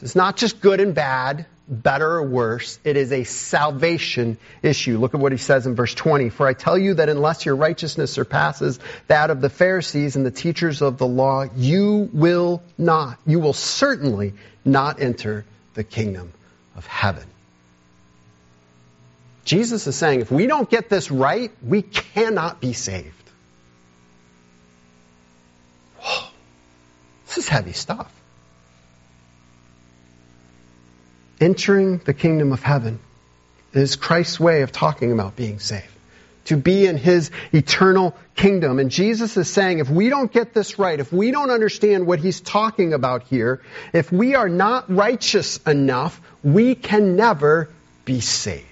It's 0.02 0.16
not 0.16 0.36
just 0.36 0.60
good 0.60 0.80
and 0.80 0.94
bad, 0.94 1.46
better 1.70 2.16
or 2.16 2.22
worse. 2.24 2.78
It 2.84 2.96
is 2.96 3.12
a 3.12 3.24
salvation 3.24 4.36
issue. 4.62 4.98
Look 4.98 5.14
at 5.14 5.20
what 5.20 5.32
he 5.32 5.38
says 5.38 5.66
in 5.66 5.76
verse 5.76 5.94
20. 5.94 6.28
For 6.30 6.46
I 6.46 6.52
tell 6.52 6.76
you 6.76 6.94
that 6.94 7.08
unless 7.08 7.46
your 7.46 7.56
righteousness 7.56 8.12
surpasses 8.12 8.80
that 9.06 9.30
of 9.30 9.40
the 9.40 9.48
Pharisees 9.48 10.16
and 10.16 10.26
the 10.26 10.32
teachers 10.32 10.82
of 10.82 10.98
the 10.98 11.06
law, 11.06 11.46
you 11.56 12.10
will 12.12 12.62
not, 12.76 13.18
you 13.24 13.38
will 13.38 13.52
certainly 13.52 14.34
not 14.64 15.00
enter 15.00 15.44
the 15.74 15.84
kingdom 15.84 16.32
of 16.76 16.86
heaven. 16.86 17.24
Jesus 19.44 19.86
is 19.86 19.96
saying 19.96 20.20
if 20.20 20.30
we 20.30 20.46
don't 20.46 20.68
get 20.68 20.88
this 20.88 21.10
right, 21.10 21.50
we 21.62 21.82
cannot 21.82 22.60
be 22.60 22.72
saved. 22.72 23.14
Whoa, 25.98 26.28
this 27.26 27.38
is 27.38 27.48
heavy 27.48 27.72
stuff. 27.72 28.12
Entering 31.40 31.98
the 31.98 32.12
kingdom 32.12 32.52
of 32.52 32.62
heaven 32.62 32.98
is 33.72 33.96
Christ's 33.96 34.38
way 34.38 34.62
of 34.62 34.72
talking 34.72 35.10
about 35.10 35.36
being 35.36 35.58
saved. 35.58 35.86
To 36.46 36.56
be 36.56 36.86
in 36.86 36.96
his 36.96 37.30
eternal 37.52 38.16
kingdom. 38.34 38.78
And 38.78 38.90
Jesus 38.90 39.36
is 39.36 39.48
saying 39.48 39.78
if 39.78 39.88
we 39.88 40.08
don't 40.08 40.30
get 40.32 40.52
this 40.52 40.78
right, 40.78 40.98
if 40.98 41.12
we 41.12 41.30
don't 41.30 41.50
understand 41.50 42.06
what 42.06 42.18
he's 42.18 42.40
talking 42.40 42.92
about 42.92 43.24
here, 43.24 43.62
if 43.92 44.10
we 44.10 44.34
are 44.34 44.48
not 44.48 44.92
righteous 44.94 45.58
enough, 45.58 46.20
we 46.42 46.74
can 46.74 47.16
never 47.16 47.70
be 48.04 48.20
saved. 48.20 48.66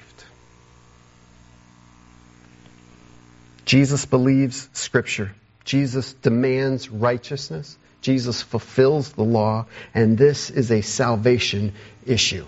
Jesus 3.64 4.07
believes 4.07 4.68
Scripture. 4.72 5.33
Jesus 5.64 6.14
demands 6.14 6.88
righteousness. 6.88 7.76
Jesus 8.00 8.42
fulfills 8.42 9.12
the 9.12 9.24
law, 9.24 9.66
and 9.94 10.16
this 10.16 10.50
is 10.50 10.70
a 10.70 10.81
salvation 10.81 11.74
issue. 12.07 12.46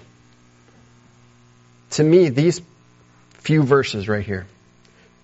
To 1.91 2.03
me, 2.03 2.29
these 2.29 2.61
few 3.35 3.63
verses 3.63 4.09
right 4.09 4.25
here 4.25 4.47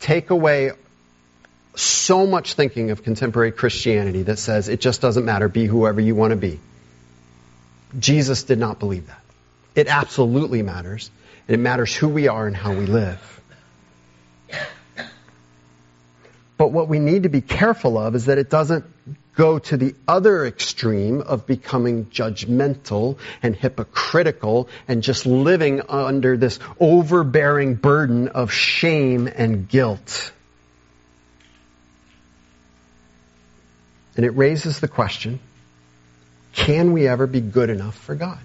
take 0.00 0.30
away 0.30 0.72
so 1.74 2.26
much 2.26 2.54
thinking 2.54 2.90
of 2.90 3.02
contemporary 3.02 3.52
Christianity 3.52 4.22
that 4.22 4.38
says 4.38 4.68
it 4.68 4.80
just 4.80 5.00
doesn't 5.00 5.24
matter, 5.24 5.48
be 5.48 5.66
whoever 5.66 6.00
you 6.00 6.14
want 6.14 6.30
to 6.30 6.36
be. 6.36 6.58
Jesus 7.98 8.44
did 8.44 8.58
not 8.58 8.78
believe 8.78 9.06
that. 9.06 9.22
It 9.74 9.88
absolutely 9.88 10.62
matters, 10.62 11.10
and 11.46 11.54
it 11.54 11.58
matters 11.58 11.94
who 11.94 12.08
we 12.08 12.28
are 12.28 12.46
and 12.46 12.56
how 12.56 12.74
we 12.74 12.86
live. 12.86 13.40
But 16.56 16.72
what 16.72 16.88
we 16.88 16.98
need 16.98 17.24
to 17.24 17.28
be 17.28 17.42
careful 17.42 17.98
of 17.98 18.14
is 18.14 18.26
that 18.26 18.38
it 18.38 18.48
doesn't 18.48 18.84
go 19.36 19.58
to 19.58 19.76
the 19.76 19.94
other 20.08 20.44
extreme 20.44 21.20
of 21.20 21.46
becoming 21.46 22.06
judgmental 22.06 23.18
and 23.42 23.54
hypocritical 23.54 24.68
and 24.88 25.02
just 25.02 25.26
living 25.26 25.82
under 25.88 26.36
this 26.36 26.58
overbearing 26.80 27.74
burden 27.74 28.28
of 28.28 28.52
shame 28.52 29.28
and 29.28 29.68
guilt. 29.68 30.32
And 34.16 34.24
it 34.24 34.30
raises 34.30 34.80
the 34.80 34.88
question, 34.88 35.38
can 36.54 36.92
we 36.92 37.06
ever 37.06 37.26
be 37.26 37.42
good 37.42 37.68
enough 37.68 37.96
for 37.96 38.14
God? 38.14 38.38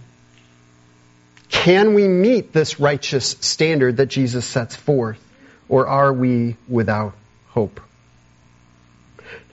Can 1.49 1.93
we 1.93 2.07
meet 2.07 2.51
this 2.51 2.79
righteous 2.79 3.37
standard 3.39 3.97
that 3.97 4.07
Jesus 4.07 4.45
sets 4.45 4.75
forth? 4.75 5.19
Or 5.69 5.87
are 5.87 6.11
we 6.11 6.57
without 6.67 7.13
hope? 7.49 7.79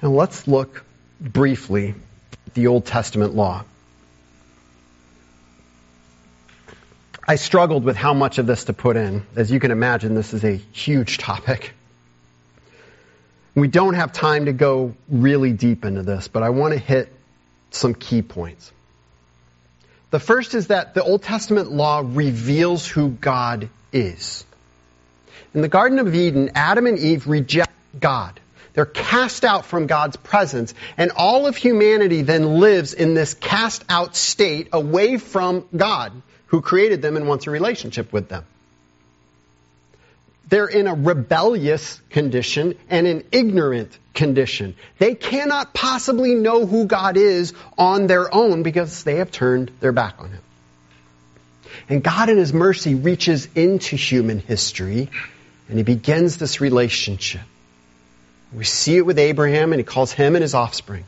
Now 0.03 0.11
let's 0.11 0.49
look 0.49 0.85
briefly 1.21 1.95
the 2.55 2.67
Old 2.69 2.87
Testament 2.87 3.35
law. 3.35 3.65
I 7.27 7.37
struggled 7.37 7.85
with 7.85 7.97
how 7.97 8.15
much 8.15 8.39
of 8.39 8.47
this 8.47 8.65
to 8.65 8.73
put 8.73 8.97
in. 8.97 9.27
As 9.37 9.51
you 9.51 9.61
can 9.61 9.71
imagine, 9.71 10.15
this 10.15 10.33
is 10.33 10.45
a 10.45 10.57
huge 10.57 11.19
topic. 11.19 11.75
We 13.55 13.69
don't 13.69 13.95
have 13.95 14.13
time 14.13 14.47
to 14.47 14.53
go 14.53 14.95
really 15.11 15.53
deep 15.53 15.85
into 15.85 16.03
this, 16.03 16.29
but 16.29 16.43
I 16.43 16.51
want 16.51 16.73
to 16.73 16.79
hit 16.79 17.13
some 17.71 17.95
key 17.95 18.23
points. 18.23 18.73
The 20.11 20.21
first 20.21 20.55
is 20.55 20.69
that 20.69 20.95
the 20.95 21.03
Old 21.03 21.23
Testament 21.23 21.71
law 21.71 22.03
reveals 22.03 22.87
who 22.87 23.11
God 23.11 23.69
is. 23.93 24.47
In 25.53 25.61
the 25.61 25.69
Garden 25.69 25.99
of 25.99 26.15
Eden, 26.15 26.53
Adam 26.55 26.87
and 26.87 26.99
Eve 26.99 27.27
reject 27.27 27.73
God. 27.99 28.41
They're 28.79 28.87
cast 28.87 29.45
out 29.45 29.67
from 29.67 29.89
God's 29.89 30.15
presence. 30.15 30.73
And 30.97 31.11
all 31.17 31.49
of 31.49 31.57
humanity 31.57 32.23
then 32.23 32.61
lives 32.61 32.95
in 32.95 33.15
this 33.15 33.35
cast 33.35 33.85
out 33.89 34.15
state 34.15 34.69
away 34.73 35.17
from 35.17 35.67
God, 35.77 36.13
who 36.47 36.61
created 36.61 37.03
them 37.03 37.17
and 37.17 37.27
wants 37.27 37.49
a 37.49 37.51
relationship 37.51 38.13
with 38.13 38.29
them. 38.29 38.45
They're 40.49 40.69
in 40.69 40.87
a 40.87 40.95
rebellious 40.95 42.01
condition 42.11 42.79
and 42.89 43.09
an 43.09 43.25
ignorant 43.33 43.99
condition. 44.15 44.77
They 44.99 45.17
cannot 45.17 45.75
possibly 45.75 46.37
know 46.37 46.65
who 46.65 46.85
God 46.85 47.17
is 47.17 47.55
on 47.77 48.07
their 48.07 48.33
own 48.33 48.63
because 48.63 49.03
they 49.03 49.17
have 49.17 49.33
turned 49.33 49.73
their 49.81 49.91
back 49.91 50.21
on 50.21 50.31
Him. 50.31 50.43
And 51.89 52.01
God 52.01 52.29
in 52.29 52.37
His 52.37 52.53
mercy 52.53 52.95
reaches 52.95 53.49
into 53.57 53.97
human 53.97 54.39
history 54.39 55.11
and 55.69 55.79
He 55.79 55.83
begins 55.83 56.37
this 56.37 56.61
relationship. 56.61 57.41
We 58.53 58.65
see 58.65 58.97
it 58.97 59.05
with 59.05 59.19
Abraham, 59.19 59.73
and 59.73 59.81
he 59.81 59.85
calls 59.85 60.13
him 60.13 60.35
and 60.35 60.43
his 60.43 60.55
offspring. 60.55 61.05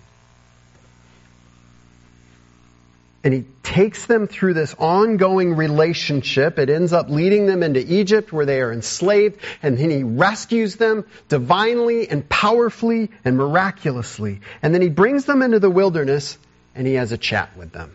And 3.22 3.34
he 3.34 3.44
takes 3.62 4.06
them 4.06 4.26
through 4.26 4.54
this 4.54 4.74
ongoing 4.78 5.54
relationship. 5.54 6.58
It 6.58 6.70
ends 6.70 6.92
up 6.92 7.10
leading 7.10 7.46
them 7.46 7.62
into 7.62 7.80
Egypt 7.80 8.32
where 8.32 8.46
they 8.46 8.60
are 8.60 8.72
enslaved, 8.72 9.40
and 9.62 9.76
then 9.76 9.90
he 9.90 10.02
rescues 10.02 10.76
them 10.76 11.04
divinely 11.28 12.08
and 12.08 12.26
powerfully 12.28 13.10
and 13.24 13.36
miraculously. 13.36 14.40
And 14.62 14.72
then 14.74 14.80
he 14.80 14.88
brings 14.88 15.26
them 15.26 15.42
into 15.42 15.58
the 15.58 15.70
wilderness, 15.70 16.38
and 16.74 16.86
he 16.86 16.94
has 16.94 17.12
a 17.12 17.18
chat 17.18 17.56
with 17.56 17.72
them. 17.72 17.94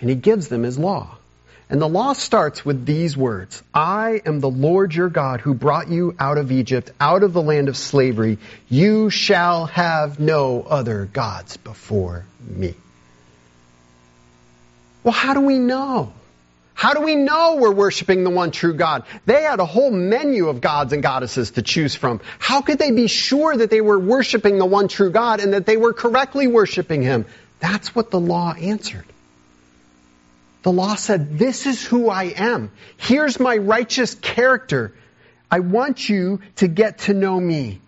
And 0.00 0.08
he 0.08 0.16
gives 0.16 0.48
them 0.48 0.62
his 0.62 0.78
law. 0.78 1.16
And 1.68 1.82
the 1.82 1.88
law 1.88 2.12
starts 2.12 2.64
with 2.64 2.86
these 2.86 3.16
words 3.16 3.62
I 3.74 4.22
am 4.24 4.40
the 4.40 4.50
Lord 4.50 4.94
your 4.94 5.08
God 5.08 5.40
who 5.40 5.52
brought 5.52 5.88
you 5.88 6.14
out 6.18 6.38
of 6.38 6.52
Egypt, 6.52 6.92
out 7.00 7.22
of 7.22 7.32
the 7.32 7.42
land 7.42 7.68
of 7.68 7.76
slavery. 7.76 8.38
You 8.68 9.10
shall 9.10 9.66
have 9.66 10.20
no 10.20 10.62
other 10.62 11.06
gods 11.06 11.56
before 11.56 12.24
me. 12.40 12.74
Well, 15.02 15.12
how 15.12 15.34
do 15.34 15.40
we 15.40 15.58
know? 15.58 16.12
How 16.74 16.92
do 16.92 17.00
we 17.00 17.16
know 17.16 17.56
we're 17.56 17.72
worshiping 17.72 18.22
the 18.22 18.30
one 18.30 18.50
true 18.50 18.74
God? 18.74 19.04
They 19.24 19.42
had 19.42 19.60
a 19.60 19.64
whole 19.64 19.90
menu 19.90 20.48
of 20.48 20.60
gods 20.60 20.92
and 20.92 21.02
goddesses 21.02 21.52
to 21.52 21.62
choose 21.62 21.94
from. 21.94 22.20
How 22.38 22.60
could 22.60 22.78
they 22.78 22.90
be 22.90 23.06
sure 23.06 23.56
that 23.56 23.70
they 23.70 23.80
were 23.80 23.98
worshiping 23.98 24.58
the 24.58 24.66
one 24.66 24.88
true 24.88 25.10
God 25.10 25.40
and 25.40 25.54
that 25.54 25.64
they 25.64 25.78
were 25.78 25.94
correctly 25.94 26.46
worshiping 26.46 27.02
Him? 27.02 27.24
That's 27.60 27.94
what 27.94 28.10
the 28.10 28.20
law 28.20 28.52
answered. 28.52 29.06
The 30.66 30.72
law 30.72 30.96
said, 30.96 31.38
This 31.38 31.64
is 31.64 31.84
who 31.84 32.10
I 32.10 32.24
am. 32.24 32.72
Here's 32.96 33.38
my 33.38 33.56
righteous 33.56 34.16
character. 34.16 34.92
I 35.48 35.60
want 35.60 36.08
you 36.08 36.40
to 36.56 36.66
get 36.66 36.98
to 37.06 37.14
know 37.14 37.38
me. 37.38 37.78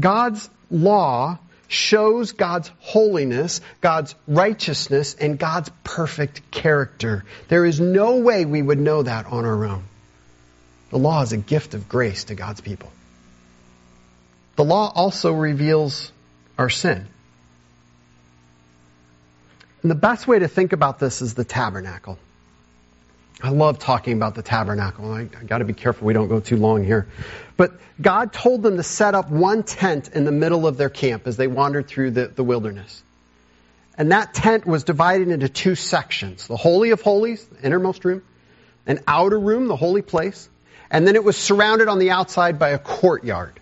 God's 0.00 0.48
law 0.70 1.38
shows 1.66 2.32
God's 2.32 2.70
holiness, 2.78 3.60
God's 3.82 4.14
righteousness, 4.26 5.14
and 5.20 5.38
God's 5.38 5.70
perfect 5.84 6.50
character. 6.50 7.26
There 7.48 7.66
is 7.66 7.78
no 7.78 8.16
way 8.16 8.46
we 8.46 8.62
would 8.62 8.80
know 8.80 9.02
that 9.02 9.26
on 9.26 9.44
our 9.44 9.66
own. 9.66 9.84
The 10.88 10.98
law 10.98 11.20
is 11.20 11.34
a 11.34 11.36
gift 11.36 11.74
of 11.74 11.86
grace 11.86 12.24
to 12.24 12.34
God's 12.34 12.62
people. 12.62 12.90
The 14.56 14.64
law 14.64 14.90
also 14.94 15.34
reveals 15.34 16.12
our 16.56 16.70
sin. 16.70 17.06
And 19.88 19.96
the 19.96 20.00
best 20.00 20.28
way 20.28 20.38
to 20.38 20.48
think 20.48 20.74
about 20.74 20.98
this 20.98 21.22
is 21.22 21.32
the 21.32 21.44
tabernacle. 21.44 22.18
I 23.42 23.48
love 23.48 23.78
talking 23.78 24.12
about 24.12 24.34
the 24.34 24.42
tabernacle. 24.42 25.10
I, 25.10 25.20
I 25.20 25.44
got 25.46 25.58
to 25.58 25.64
be 25.64 25.72
careful 25.72 26.06
we 26.06 26.12
don't 26.12 26.28
go 26.28 26.40
too 26.40 26.58
long 26.58 26.84
here. 26.84 27.08
But 27.56 27.72
God 27.98 28.30
told 28.30 28.62
them 28.62 28.76
to 28.76 28.82
set 28.82 29.14
up 29.14 29.30
one 29.30 29.62
tent 29.62 30.10
in 30.12 30.26
the 30.26 30.30
middle 30.30 30.66
of 30.66 30.76
their 30.76 30.90
camp 30.90 31.26
as 31.26 31.38
they 31.38 31.46
wandered 31.46 31.88
through 31.88 32.10
the, 32.10 32.26
the 32.26 32.44
wilderness. 32.44 33.02
And 33.96 34.12
that 34.12 34.34
tent 34.34 34.66
was 34.66 34.84
divided 34.84 35.28
into 35.28 35.48
two 35.48 35.74
sections 35.74 36.48
the 36.48 36.58
Holy 36.58 36.90
of 36.90 37.00
Holies, 37.00 37.42
the 37.46 37.64
innermost 37.64 38.04
room, 38.04 38.22
an 38.86 39.00
outer 39.08 39.40
room, 39.40 39.68
the 39.68 39.76
holy 39.76 40.02
place, 40.02 40.50
and 40.90 41.08
then 41.08 41.16
it 41.16 41.24
was 41.24 41.38
surrounded 41.38 41.88
on 41.88 41.98
the 41.98 42.10
outside 42.10 42.58
by 42.58 42.72
a 42.72 42.78
courtyard. 42.78 43.58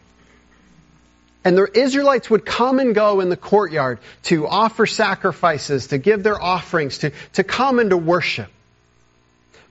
And 1.47 1.57
the 1.57 1.71
Israelites 1.79 2.29
would 2.29 2.45
come 2.45 2.81
and 2.81 2.93
go 2.93 3.21
in 3.21 3.29
the 3.29 3.37
courtyard 3.37 4.01
to 4.25 4.49
offer 4.49 4.85
sacrifices, 4.85 5.87
to 5.87 5.99
give 5.99 6.25
their 6.25 6.43
offerings, 6.43 6.99
to, 6.99 7.13
to 7.35 7.45
come 7.45 7.79
and 7.79 7.91
to 7.91 7.97
worship. 7.97 8.49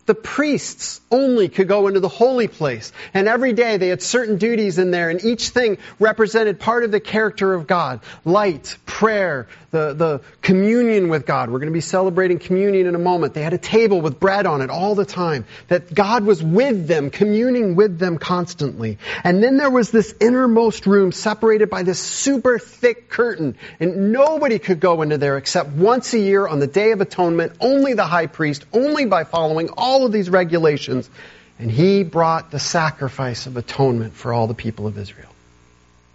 The 0.06 0.16
priests 0.16 1.02
only 1.12 1.50
could 1.50 1.68
go 1.68 1.88
into 1.88 2.00
the 2.00 2.08
holy 2.08 2.48
place. 2.48 2.94
And 3.14 3.28
every 3.28 3.52
day 3.52 3.76
they 3.76 3.90
had 3.90 4.02
certain 4.02 4.38
duties 4.38 4.80
in 4.80 4.92
there, 4.92 5.10
and 5.10 5.22
each 5.22 5.50
thing 5.50 5.78
represented 6.00 6.62
part 6.62 6.86
of 6.86 6.92
the 6.92 7.02
character 7.02 7.54
of 7.54 7.68
God. 7.68 8.00
Light, 8.24 8.78
prayer, 8.86 9.50
the, 9.76 9.94
the 9.94 10.22
communion 10.42 11.10
with 11.10 11.26
God. 11.26 11.50
We're 11.50 11.60
going 11.60 11.72
to 11.72 11.74
be 11.74 11.82
celebrating 11.82 12.40
communion 12.40 12.88
in 12.88 12.96
a 12.96 13.00
moment. 13.00 13.34
They 13.34 13.42
had 13.42 13.54
a 13.54 13.58
table 13.58 14.02
with 14.02 14.20
bread 14.20 14.46
on 14.46 14.62
it 14.62 14.70
all 14.70 14.94
the 14.94 15.06
time. 15.06 15.46
That 15.70 15.94
God 15.94 16.24
was 16.24 16.44
with 16.44 16.88
them, 16.88 17.10
communing 17.10 17.76
with 17.76 17.98
them 17.98 18.18
constantly. 18.18 19.00
And 19.24 19.42
then 19.42 19.58
there 19.58 19.72
was 19.72 19.90
this 19.90 20.14
innermost 20.22 20.86
room 20.86 21.12
separated 21.12 21.70
by 21.70 21.84
this 21.84 22.00
super 22.00 22.60
thick 22.60 23.10
curtain. 23.10 23.58
And 23.80 24.12
nobody 24.12 24.60
could 24.60 24.80
go 24.80 25.02
into 25.02 25.18
there 25.18 25.38
except 25.38 25.70
once 25.70 26.14
a 26.14 26.20
year 26.20 26.48
on 26.48 26.60
the 26.60 26.68
Day 26.68 26.92
of 26.92 27.02
Atonement, 27.02 27.54
only 27.60 27.94
the 27.94 28.06
high 28.06 28.28
priest, 28.28 28.66
only 28.72 29.06
by 29.06 29.24
following 29.24 29.70
all 29.70 29.96
all 29.96 30.06
of 30.06 30.12
these 30.12 30.30
regulations. 30.30 31.10
And 31.58 31.72
he 31.72 32.04
brought 32.04 32.52
the 32.52 32.60
sacrifice 32.60 33.48
of 33.48 33.56
atonement 33.56 34.14
for 34.14 34.34
all 34.34 34.48
the 34.48 34.54
people 34.54 34.88
of 34.88 34.98
Israel. 34.98 35.30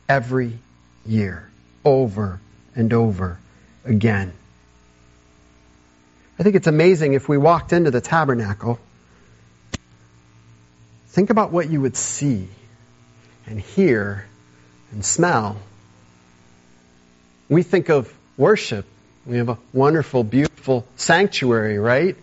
Every 0.09 0.59
year. 1.07 1.49
Over 1.83 2.41
and 2.75 2.93
over 2.93 3.39
again. 3.85 4.33
I 6.39 6.43
think 6.43 6.57
it's 6.57 6.67
amazing 6.67 7.13
if 7.13 7.29
we 7.29 7.37
walked 7.37 7.73
into 7.73 7.91
the 7.91 8.01
tabernacle. 8.01 8.79
Think 11.09 11.31
about 11.31 11.53
what 11.53 11.69
you 11.69 11.81
would 11.81 11.97
see 11.97 12.49
and 13.47 13.61
hear 13.61 14.25
and 14.93 15.05
smell. 15.05 15.57
We 17.49 17.63
think 17.63 17.91
of 17.91 18.13
worship. 18.37 18.87
We 19.27 19.37
have 19.37 19.49
a 19.49 19.59
wonderful, 19.73 20.25
beautiful 20.25 20.87
sanctuary, 20.97 21.79
right? 21.79 22.17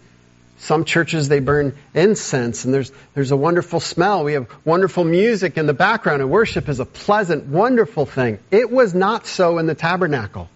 Some 0.60 0.86
churches, 0.86 1.30
they 1.30 1.40
burn 1.40 1.76
incense 1.94 2.66
and 2.66 2.74
there's, 2.74 2.92
there's 3.14 3.32
a 3.32 3.38
wonderful 3.38 3.80
smell. 3.80 4.24
We 4.24 4.34
have 4.34 4.48
wonderful 4.66 5.04
music 5.04 5.58
in 5.58 5.68
the 5.68 5.74
background 5.74 6.22
and 6.22 6.32
worship 6.32 6.68
is 6.70 6.80
a 6.80 6.86
pleasant, 6.86 7.46
wonderful 7.46 8.08
thing. 8.08 8.40
It 8.50 8.72
was 8.72 8.96
not 8.96 9.28
so 9.28 9.60
in 9.60 9.68
the 9.68 9.76
tabernacle. 9.76 10.50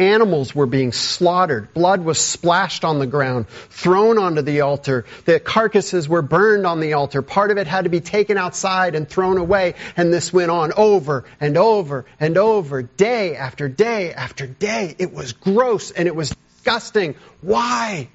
Animals 0.00 0.54
were 0.54 0.64
being 0.64 0.92
slaughtered. 0.92 1.74
Blood 1.74 2.02
was 2.02 2.18
splashed 2.18 2.86
on 2.86 2.98
the 2.98 3.06
ground, 3.06 3.48
thrown 3.48 4.16
onto 4.16 4.40
the 4.40 4.62
altar. 4.62 5.04
The 5.26 5.38
carcasses 5.38 6.08
were 6.08 6.22
burned 6.22 6.66
on 6.66 6.80
the 6.80 6.94
altar. 6.94 7.20
Part 7.20 7.50
of 7.50 7.58
it 7.58 7.66
had 7.66 7.84
to 7.84 7.90
be 7.90 8.00
taken 8.00 8.38
outside 8.38 8.94
and 8.94 9.06
thrown 9.06 9.36
away. 9.36 9.74
And 9.98 10.10
this 10.10 10.32
went 10.32 10.50
on 10.50 10.72
over 10.74 11.26
and 11.38 11.58
over 11.58 12.06
and 12.18 12.38
over, 12.38 12.80
day 12.80 13.36
after 13.36 13.68
day 13.68 14.14
after 14.14 14.46
day. 14.46 14.96
It 14.98 15.12
was 15.12 15.34
gross 15.34 15.90
and 15.90 16.08
it 16.08 16.16
was 16.16 16.30
disgusting. 16.30 17.14
Why? 17.42 18.08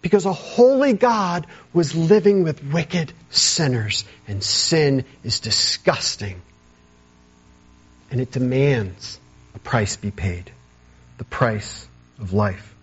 Because 0.00 0.26
a 0.26 0.32
holy 0.32 0.92
God 0.92 1.46
was 1.72 1.94
living 1.94 2.42
with 2.42 2.64
wicked 2.64 3.12
sinners, 3.30 4.04
and 4.26 4.42
sin 4.42 5.04
is 5.22 5.38
disgusting. 5.38 6.42
And 8.10 8.20
it 8.20 8.32
demands 8.32 9.20
a 9.54 9.60
price 9.60 9.94
be 9.94 10.10
paid 10.10 10.50
the 11.18 11.24
price 11.24 11.86
of 12.20 12.32
life. 12.32 12.74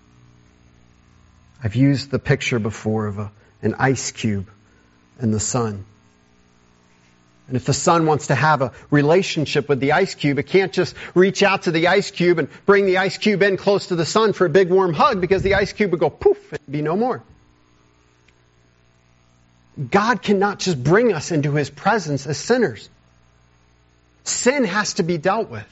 I've 1.63 1.75
used 1.75 2.11
the 2.11 2.19
picture 2.19 2.59
before 2.59 3.07
of 3.07 3.19
a, 3.19 3.31
an 3.61 3.75
ice 3.79 4.11
cube 4.11 4.49
and 5.19 5.33
the 5.33 5.39
sun. 5.39 5.85
And 7.47 7.57
if 7.57 7.65
the 7.65 7.73
sun 7.73 8.05
wants 8.05 8.27
to 8.27 8.35
have 8.35 8.61
a 8.61 8.71
relationship 8.91 9.67
with 9.67 9.79
the 9.79 9.93
ice 9.93 10.13
cube, 10.13 10.37
it 10.37 10.43
can't 10.43 10.71
just 10.71 10.95
reach 11.15 11.41
out 11.41 11.63
to 11.63 11.71
the 11.71 11.87
ice 11.87 12.11
cube 12.11 12.37
and 12.37 12.47
bring 12.67 12.85
the 12.85 12.97
ice 12.97 13.17
cube 13.17 13.41
in 13.41 13.57
close 13.57 13.87
to 13.87 13.95
the 13.95 14.05
sun 14.05 14.33
for 14.33 14.45
a 14.45 14.49
big 14.49 14.69
warm 14.69 14.93
hug 14.93 15.19
because 15.19 15.41
the 15.41 15.55
ice 15.55 15.73
cube 15.73 15.91
would 15.91 15.99
go 15.99 16.11
poof 16.11 16.53
and 16.53 16.61
be 16.69 16.83
no 16.83 16.95
more. 16.95 17.23
God 19.89 20.21
cannot 20.21 20.59
just 20.59 20.81
bring 20.81 21.11
us 21.11 21.31
into 21.31 21.53
his 21.53 21.69
presence 21.69 22.27
as 22.27 22.37
sinners. 22.37 22.87
Sin 24.25 24.65
has 24.65 24.95
to 24.95 25.03
be 25.03 25.17
dealt 25.17 25.49
with. 25.49 25.65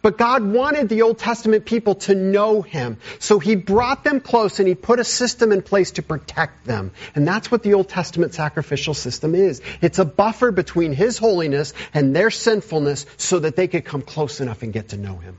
But 0.00 0.18
God 0.18 0.44
wanted 0.44 0.88
the 0.88 1.02
Old 1.02 1.18
Testament 1.18 1.64
people 1.64 1.96
to 2.06 2.14
know 2.14 2.62
Him. 2.62 2.98
So 3.18 3.38
He 3.38 3.54
brought 3.54 4.04
them 4.04 4.20
close 4.20 4.58
and 4.58 4.68
He 4.68 4.74
put 4.74 5.00
a 5.00 5.04
system 5.04 5.52
in 5.52 5.62
place 5.62 5.92
to 5.92 6.02
protect 6.02 6.64
them. 6.64 6.92
And 7.14 7.26
that's 7.26 7.50
what 7.50 7.62
the 7.62 7.74
Old 7.74 7.88
Testament 7.88 8.34
sacrificial 8.34 8.94
system 8.94 9.34
is. 9.34 9.60
It's 9.80 9.98
a 9.98 10.04
buffer 10.04 10.50
between 10.50 10.92
His 10.92 11.18
holiness 11.18 11.74
and 11.94 12.14
their 12.14 12.30
sinfulness 12.30 13.06
so 13.16 13.38
that 13.40 13.56
they 13.56 13.68
could 13.68 13.84
come 13.84 14.02
close 14.02 14.40
enough 14.40 14.62
and 14.62 14.72
get 14.72 14.90
to 14.90 14.96
know 14.96 15.16
Him. 15.16 15.36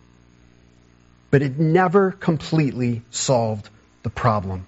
But 1.32 1.42
it 1.42 1.58
never 1.58 2.12
completely 2.12 3.02
solved 3.12 3.70
the 4.04 4.10
problem. 4.10 4.68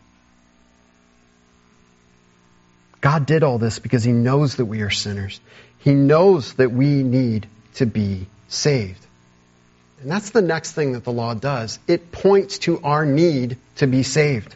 God 3.01 3.27
did 3.27 3.43
all 3.43 3.59
this 3.59 3.77
because 3.77 4.03
He 4.03 4.11
knows 4.11 4.55
that 4.55 4.65
we 4.65 4.81
are 4.81 4.89
sinners. 4.89 5.39
He 5.79 5.93
knows 5.93 6.53
that 6.55 6.71
we 6.71 7.03
need 7.03 7.45
to 7.75 7.85
be 7.85 8.25
saved. 8.47 9.04
And 10.01 10.11
that's 10.11 10.31
the 10.31 10.41
next 10.41 10.73
thing 10.73 10.93
that 10.93 11.03
the 11.03 11.11
law 11.11 11.33
does. 11.33 11.79
It 11.87 12.11
points 12.11 12.59
to 12.59 12.79
our 12.81 13.05
need 13.05 13.57
to 13.77 13.87
be 13.87 14.03
saved. 14.03 14.55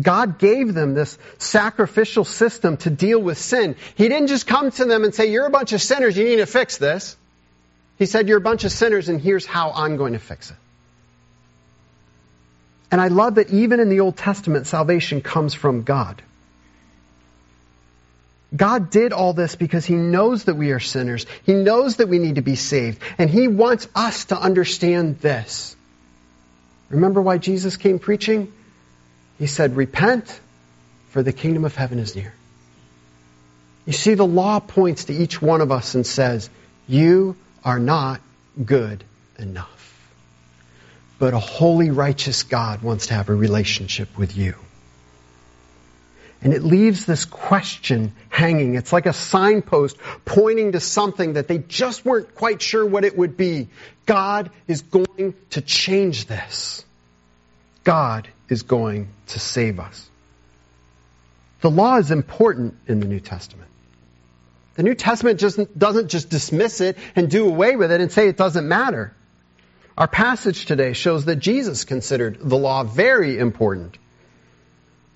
God 0.00 0.38
gave 0.38 0.74
them 0.74 0.94
this 0.94 1.18
sacrificial 1.38 2.24
system 2.24 2.76
to 2.78 2.90
deal 2.90 3.18
with 3.18 3.38
sin. 3.38 3.76
He 3.94 4.08
didn't 4.08 4.26
just 4.28 4.46
come 4.46 4.70
to 4.72 4.84
them 4.84 5.04
and 5.04 5.14
say, 5.14 5.30
You're 5.30 5.46
a 5.46 5.50
bunch 5.50 5.72
of 5.72 5.80
sinners, 5.80 6.16
you 6.16 6.24
need 6.24 6.36
to 6.36 6.46
fix 6.46 6.76
this. 6.76 7.16
He 7.98 8.06
said, 8.06 8.28
You're 8.28 8.38
a 8.38 8.42
bunch 8.42 8.64
of 8.64 8.72
sinners, 8.72 9.08
and 9.08 9.20
here's 9.20 9.46
how 9.46 9.72
I'm 9.72 9.96
going 9.96 10.12
to 10.12 10.18
fix 10.18 10.50
it. 10.50 10.56
And 12.90 13.00
I 13.00 13.08
love 13.08 13.36
that 13.36 13.50
even 13.50 13.80
in 13.80 13.88
the 13.88 14.00
Old 14.00 14.16
Testament, 14.16 14.66
salvation 14.66 15.20
comes 15.20 15.54
from 15.54 15.82
God. 15.82 16.22
God 18.54 18.90
did 18.90 19.12
all 19.12 19.32
this 19.32 19.56
because 19.56 19.84
He 19.84 19.94
knows 19.94 20.44
that 20.44 20.54
we 20.54 20.72
are 20.72 20.80
sinners. 20.80 21.26
He 21.44 21.54
knows 21.54 21.96
that 21.96 22.08
we 22.08 22.18
need 22.18 22.36
to 22.36 22.42
be 22.42 22.54
saved. 22.54 23.00
And 23.18 23.28
He 23.28 23.48
wants 23.48 23.88
us 23.94 24.26
to 24.26 24.38
understand 24.38 25.18
this. 25.20 25.74
Remember 26.88 27.20
why 27.20 27.38
Jesus 27.38 27.76
came 27.76 27.98
preaching? 27.98 28.52
He 29.38 29.46
said, 29.46 29.76
Repent, 29.76 30.40
for 31.10 31.22
the 31.22 31.32
kingdom 31.32 31.64
of 31.64 31.74
heaven 31.74 31.98
is 31.98 32.14
near. 32.14 32.32
You 33.84 33.92
see, 33.92 34.14
the 34.14 34.26
law 34.26 34.60
points 34.60 35.04
to 35.04 35.12
each 35.12 35.40
one 35.40 35.60
of 35.60 35.72
us 35.72 35.94
and 35.94 36.06
says, 36.06 36.50
You 36.86 37.36
are 37.64 37.78
not 37.78 38.20
good 38.64 39.02
enough. 39.38 39.72
But 41.18 41.34
a 41.34 41.38
holy, 41.38 41.90
righteous 41.90 42.42
God 42.42 42.82
wants 42.82 43.08
to 43.08 43.14
have 43.14 43.28
a 43.28 43.34
relationship 43.34 44.16
with 44.18 44.36
you. 44.36 44.54
And 46.42 46.52
it 46.52 46.62
leaves 46.62 47.06
this 47.06 47.24
question 47.24 48.12
hanging. 48.28 48.74
It's 48.74 48.92
like 48.92 49.06
a 49.06 49.12
signpost 49.12 49.96
pointing 50.24 50.72
to 50.72 50.80
something 50.80 51.34
that 51.34 51.48
they 51.48 51.58
just 51.58 52.04
weren't 52.04 52.34
quite 52.34 52.60
sure 52.60 52.84
what 52.84 53.04
it 53.04 53.16
would 53.16 53.36
be. 53.36 53.68
God 54.04 54.50
is 54.68 54.82
going 54.82 55.34
to 55.50 55.60
change 55.60 56.26
this. 56.26 56.84
God 57.84 58.28
is 58.48 58.62
going 58.62 59.08
to 59.28 59.38
save 59.40 59.80
us. 59.80 60.08
The 61.62 61.70
law 61.70 61.96
is 61.96 62.10
important 62.10 62.74
in 62.86 63.00
the 63.00 63.06
New 63.06 63.20
Testament. 63.20 63.70
The 64.74 64.82
New 64.82 64.94
Testament 64.94 65.40
just 65.40 65.58
doesn't 65.78 66.08
just 66.08 66.28
dismiss 66.28 66.80
it 66.80 66.98
and 67.16 67.30
do 67.30 67.48
away 67.48 67.76
with 67.76 67.90
it 67.90 68.00
and 68.00 68.12
say 68.12 68.28
it 68.28 68.36
doesn't 68.36 68.68
matter. 68.68 69.14
Our 69.96 70.06
passage 70.06 70.66
today 70.66 70.92
shows 70.92 71.24
that 71.24 71.36
Jesus 71.36 71.84
considered 71.84 72.38
the 72.40 72.58
law 72.58 72.84
very 72.84 73.38
important. 73.38 73.96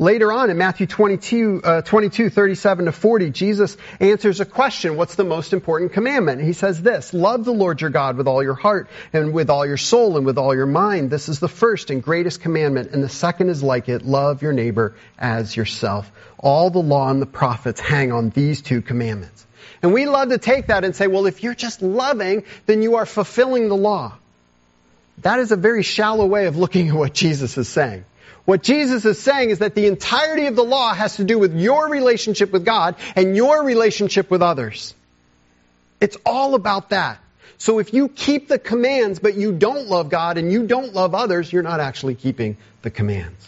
Later 0.00 0.32
on 0.32 0.48
in 0.48 0.56
Matthew 0.56 0.86
22, 0.86 1.60
uh, 1.62 1.82
22, 1.82 2.30
37 2.30 2.86
to 2.86 2.92
40, 2.92 3.30
Jesus 3.32 3.76
answers 4.00 4.40
a 4.40 4.46
question, 4.46 4.96
what's 4.96 5.14
the 5.14 5.24
most 5.24 5.52
important 5.52 5.92
commandment? 5.92 6.40
He 6.40 6.54
says 6.54 6.80
this, 6.80 7.12
love 7.12 7.44
the 7.44 7.52
Lord 7.52 7.82
your 7.82 7.90
God 7.90 8.16
with 8.16 8.26
all 8.26 8.42
your 8.42 8.54
heart 8.54 8.88
and 9.12 9.34
with 9.34 9.50
all 9.50 9.66
your 9.66 9.76
soul 9.76 10.16
and 10.16 10.24
with 10.24 10.38
all 10.38 10.54
your 10.54 10.64
mind. 10.64 11.10
This 11.10 11.28
is 11.28 11.38
the 11.38 11.50
first 11.50 11.90
and 11.90 12.02
greatest 12.02 12.40
commandment, 12.40 12.92
and 12.92 13.04
the 13.04 13.10
second 13.10 13.50
is 13.50 13.62
like 13.62 13.90
it, 13.90 14.00
love 14.00 14.40
your 14.40 14.54
neighbor 14.54 14.94
as 15.18 15.54
yourself. 15.54 16.10
All 16.38 16.70
the 16.70 16.78
law 16.78 17.10
and 17.10 17.20
the 17.20 17.26
prophets 17.26 17.78
hang 17.78 18.10
on 18.10 18.30
these 18.30 18.62
two 18.62 18.80
commandments. 18.80 19.46
And 19.82 19.92
we 19.92 20.06
love 20.06 20.30
to 20.30 20.38
take 20.38 20.68
that 20.68 20.82
and 20.82 20.96
say, 20.96 21.08
well, 21.08 21.26
if 21.26 21.42
you're 21.42 21.54
just 21.54 21.82
loving, 21.82 22.44
then 22.64 22.80
you 22.80 22.96
are 22.96 23.04
fulfilling 23.04 23.68
the 23.68 23.76
law. 23.76 24.14
That 25.18 25.40
is 25.40 25.52
a 25.52 25.56
very 25.56 25.82
shallow 25.82 26.24
way 26.24 26.46
of 26.46 26.56
looking 26.56 26.88
at 26.88 26.94
what 26.94 27.12
Jesus 27.12 27.58
is 27.58 27.68
saying. 27.68 28.06
What 28.44 28.62
Jesus 28.62 29.04
is 29.04 29.18
saying 29.20 29.50
is 29.50 29.58
that 29.58 29.74
the 29.74 29.86
entirety 29.86 30.46
of 30.46 30.56
the 30.56 30.64
law 30.64 30.92
has 30.94 31.16
to 31.16 31.24
do 31.24 31.38
with 31.38 31.54
your 31.54 31.88
relationship 31.88 32.50
with 32.52 32.64
God 32.64 32.96
and 33.14 33.36
your 33.36 33.62
relationship 33.62 34.30
with 34.30 34.42
others. 34.42 34.94
It's 36.00 36.16
all 36.24 36.54
about 36.54 36.90
that. 36.90 37.20
So 37.58 37.78
if 37.78 37.92
you 37.92 38.08
keep 38.08 38.48
the 38.48 38.58
commands 38.58 39.18
but 39.18 39.34
you 39.34 39.52
don't 39.52 39.88
love 39.88 40.08
God 40.08 40.38
and 40.38 40.50
you 40.50 40.66
don't 40.66 40.94
love 40.94 41.14
others, 41.14 41.52
you're 41.52 41.62
not 41.62 41.78
actually 41.80 42.14
keeping 42.14 42.56
the 42.82 42.90
commands. 42.90 43.46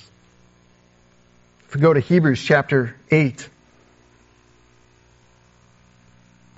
If 1.69 1.75
we 1.77 1.81
go 1.81 1.95
to 1.95 2.01
Hebrews 2.01 2.43
chapter 2.43 2.95
8, 3.11 3.49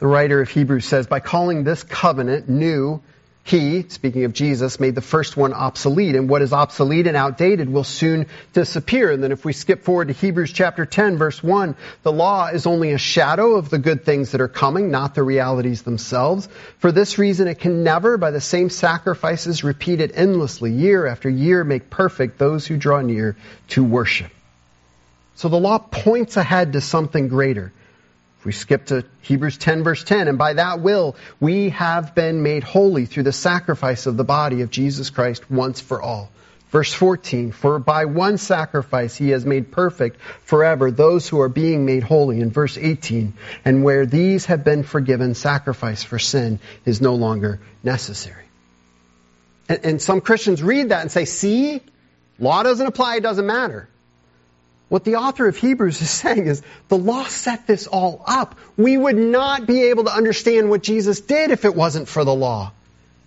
the 0.01 0.07
writer 0.09 0.41
of 0.41 0.49
Hebrews 0.49 0.85
says, 0.85 1.07
by 1.07 1.21
calling 1.21 1.63
this 1.63 1.85
covenant 1.85 2.49
new, 2.49 3.01
he, 3.47 3.85
speaking 3.91 4.25
of 4.25 4.33
Jesus, 4.33 4.81
made 4.81 4.95
the 4.95 5.03
first 5.03 5.37
one 5.37 5.53
obsolete, 5.53 6.17
and 6.17 6.31
what 6.31 6.41
is 6.41 6.55
obsolete 6.55 7.07
and 7.07 7.15
outdated 7.15 7.69
will 7.69 7.85
soon 7.85 8.25
disappear. 8.55 9.11
And 9.11 9.23
then 9.23 9.33
if 9.33 9.45
we 9.45 9.53
skip 9.53 9.85
forward 9.85 10.09
to 10.09 10.15
Hebrews 10.15 10.51
chapter 10.51 10.87
10, 10.87 11.19
verse 11.19 11.43
1, 11.43 11.77
the 12.05 12.11
law 12.11 12.47
is 12.47 12.67
only 12.67 12.93
a 12.93 12.99
shadow 12.99 13.57
of 13.57 13.69
the 13.69 13.79
good 13.79 14.07
things 14.07 14.31
that 14.31 14.41
are 14.41 14.49
coming, 14.49 14.91
not 14.91 15.15
the 15.15 15.23
realities 15.23 15.83
themselves. 15.83 16.49
For 16.79 16.91
this 16.91 17.19
reason, 17.19 17.47
it 17.47 17.59
can 17.59 17.85
never, 17.85 18.17
by 18.17 18.31
the 18.31 18.41
same 18.41 18.71
sacrifices 18.71 19.63
repeated 19.63 20.13
endlessly, 20.15 20.73
year 20.73 21.07
after 21.07 21.29
year, 21.29 21.65
make 21.65 21.91
perfect 21.91 22.39
those 22.39 22.67
who 22.67 22.79
draw 22.79 23.03
near 23.03 23.37
to 23.69 23.85
worship. 23.85 24.33
So 25.35 25.51
the 25.51 25.61
law 25.61 25.77
points 25.77 26.39
ahead 26.39 26.73
to 26.73 26.81
something 26.81 27.29
greater. 27.29 27.73
We 28.45 28.53
skip 28.53 28.87
to 28.87 29.05
Hebrews 29.23 29.59
10 29.59 29.85
verse 29.85 30.05
10, 30.05 30.29
and 30.29 30.39
by 30.39 30.55
that 30.55 30.81
will 30.81 31.17
we 31.41 31.71
have 31.71 32.15
been 32.15 32.43
made 32.43 32.63
holy 32.63 33.07
through 33.07 33.23
the 33.23 33.33
sacrifice 33.33 34.07
of 34.07 34.17
the 34.17 34.25
body 34.25 34.61
of 34.61 34.71
Jesus 34.71 35.11
Christ 35.11 35.51
once 35.51 35.81
for 35.81 36.03
all. 36.03 36.31
Verse 36.71 36.93
14, 36.93 37.53
for 37.53 37.79
by 37.79 38.05
one 38.05 38.37
sacrifice 38.37 39.15
he 39.15 39.31
has 39.31 39.47
made 39.47 39.71
perfect 39.71 40.21
forever 40.43 40.91
those 40.91 41.29
who 41.29 41.41
are 41.41 41.49
being 41.49 41.87
made 41.87 42.03
holy. 42.03 42.41
In 42.41 42.51
verse 42.51 42.77
18, 42.77 43.33
and 43.65 43.85
where 43.85 44.07
these 44.07 44.47
have 44.47 44.65
been 44.65 44.83
forgiven, 44.83 45.35
sacrifice 45.35 46.03
for 46.03 46.19
sin 46.19 46.59
is 46.85 47.01
no 47.01 47.15
longer 47.15 47.61
necessary. 47.85 48.45
And, 49.69 49.85
and 49.85 50.03
some 50.03 50.21
Christians 50.21 50.65
read 50.65 50.89
that 50.89 51.03
and 51.03 51.13
say, 51.13 51.27
see, 51.27 51.81
law 52.41 52.65
doesn't 52.65 52.87
apply, 52.87 53.17
it 53.17 53.23
doesn't 53.23 53.47
matter. 53.47 53.89
What 54.89 55.05
the 55.05 55.17
author 55.17 55.49
of 55.49 55.57
Hebrews 55.57 56.01
is 56.01 56.11
saying 56.23 56.47
is 56.47 56.63
the 56.89 56.99
law 56.99 57.25
set 57.25 57.67
this 57.67 57.87
all 57.87 58.23
up. 58.27 58.57
We 58.77 58.97
would 58.97 59.17
not 59.17 59.67
be 59.67 59.85
able 59.85 60.05
to 60.05 60.15
understand 60.15 60.71
what 60.71 60.83
Jesus 60.83 61.21
did 61.21 61.51
if 61.51 61.65
it 61.65 61.75
wasn't 61.75 62.09
for 62.09 62.25
the 62.25 62.35
law. 62.35 62.73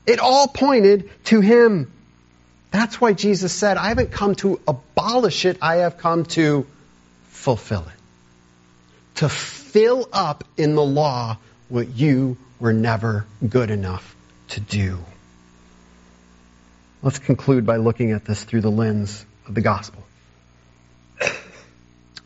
It 0.06 0.20
all 0.20 0.48
pointed 0.48 1.10
to 1.26 1.42
him. 1.42 1.92
That's 2.72 3.00
why 3.00 3.14
Jesus 3.14 3.54
said, 3.54 3.78
I 3.78 3.90
haven't 3.90 4.12
come 4.12 4.36
to 4.36 4.60
abolish 4.68 5.46
it, 5.46 5.58
I 5.62 5.78
have 5.78 5.98
come 5.98 6.26
to 6.26 6.66
fulfill 7.30 7.82
it. 7.82 9.16
To 9.16 9.30
fill 9.30 10.08
up 10.14 10.44
in 10.58 10.76
the 10.76 10.84
law 10.84 11.38
what 11.70 11.90
you 11.90 12.38
were 12.60 12.74
never 12.74 13.26
good 13.48 13.72
enough 13.72 14.16
to 14.50 14.60
do. 14.60 15.00
Let's 17.02 17.20
conclude 17.20 17.66
by 17.66 17.78
looking 17.78 18.12
at 18.12 18.26
this 18.26 18.44
through 18.44 18.62
the 18.62 18.72
lens 18.72 19.26
of 19.48 19.54
the 19.54 19.62
gospel. 19.62 20.07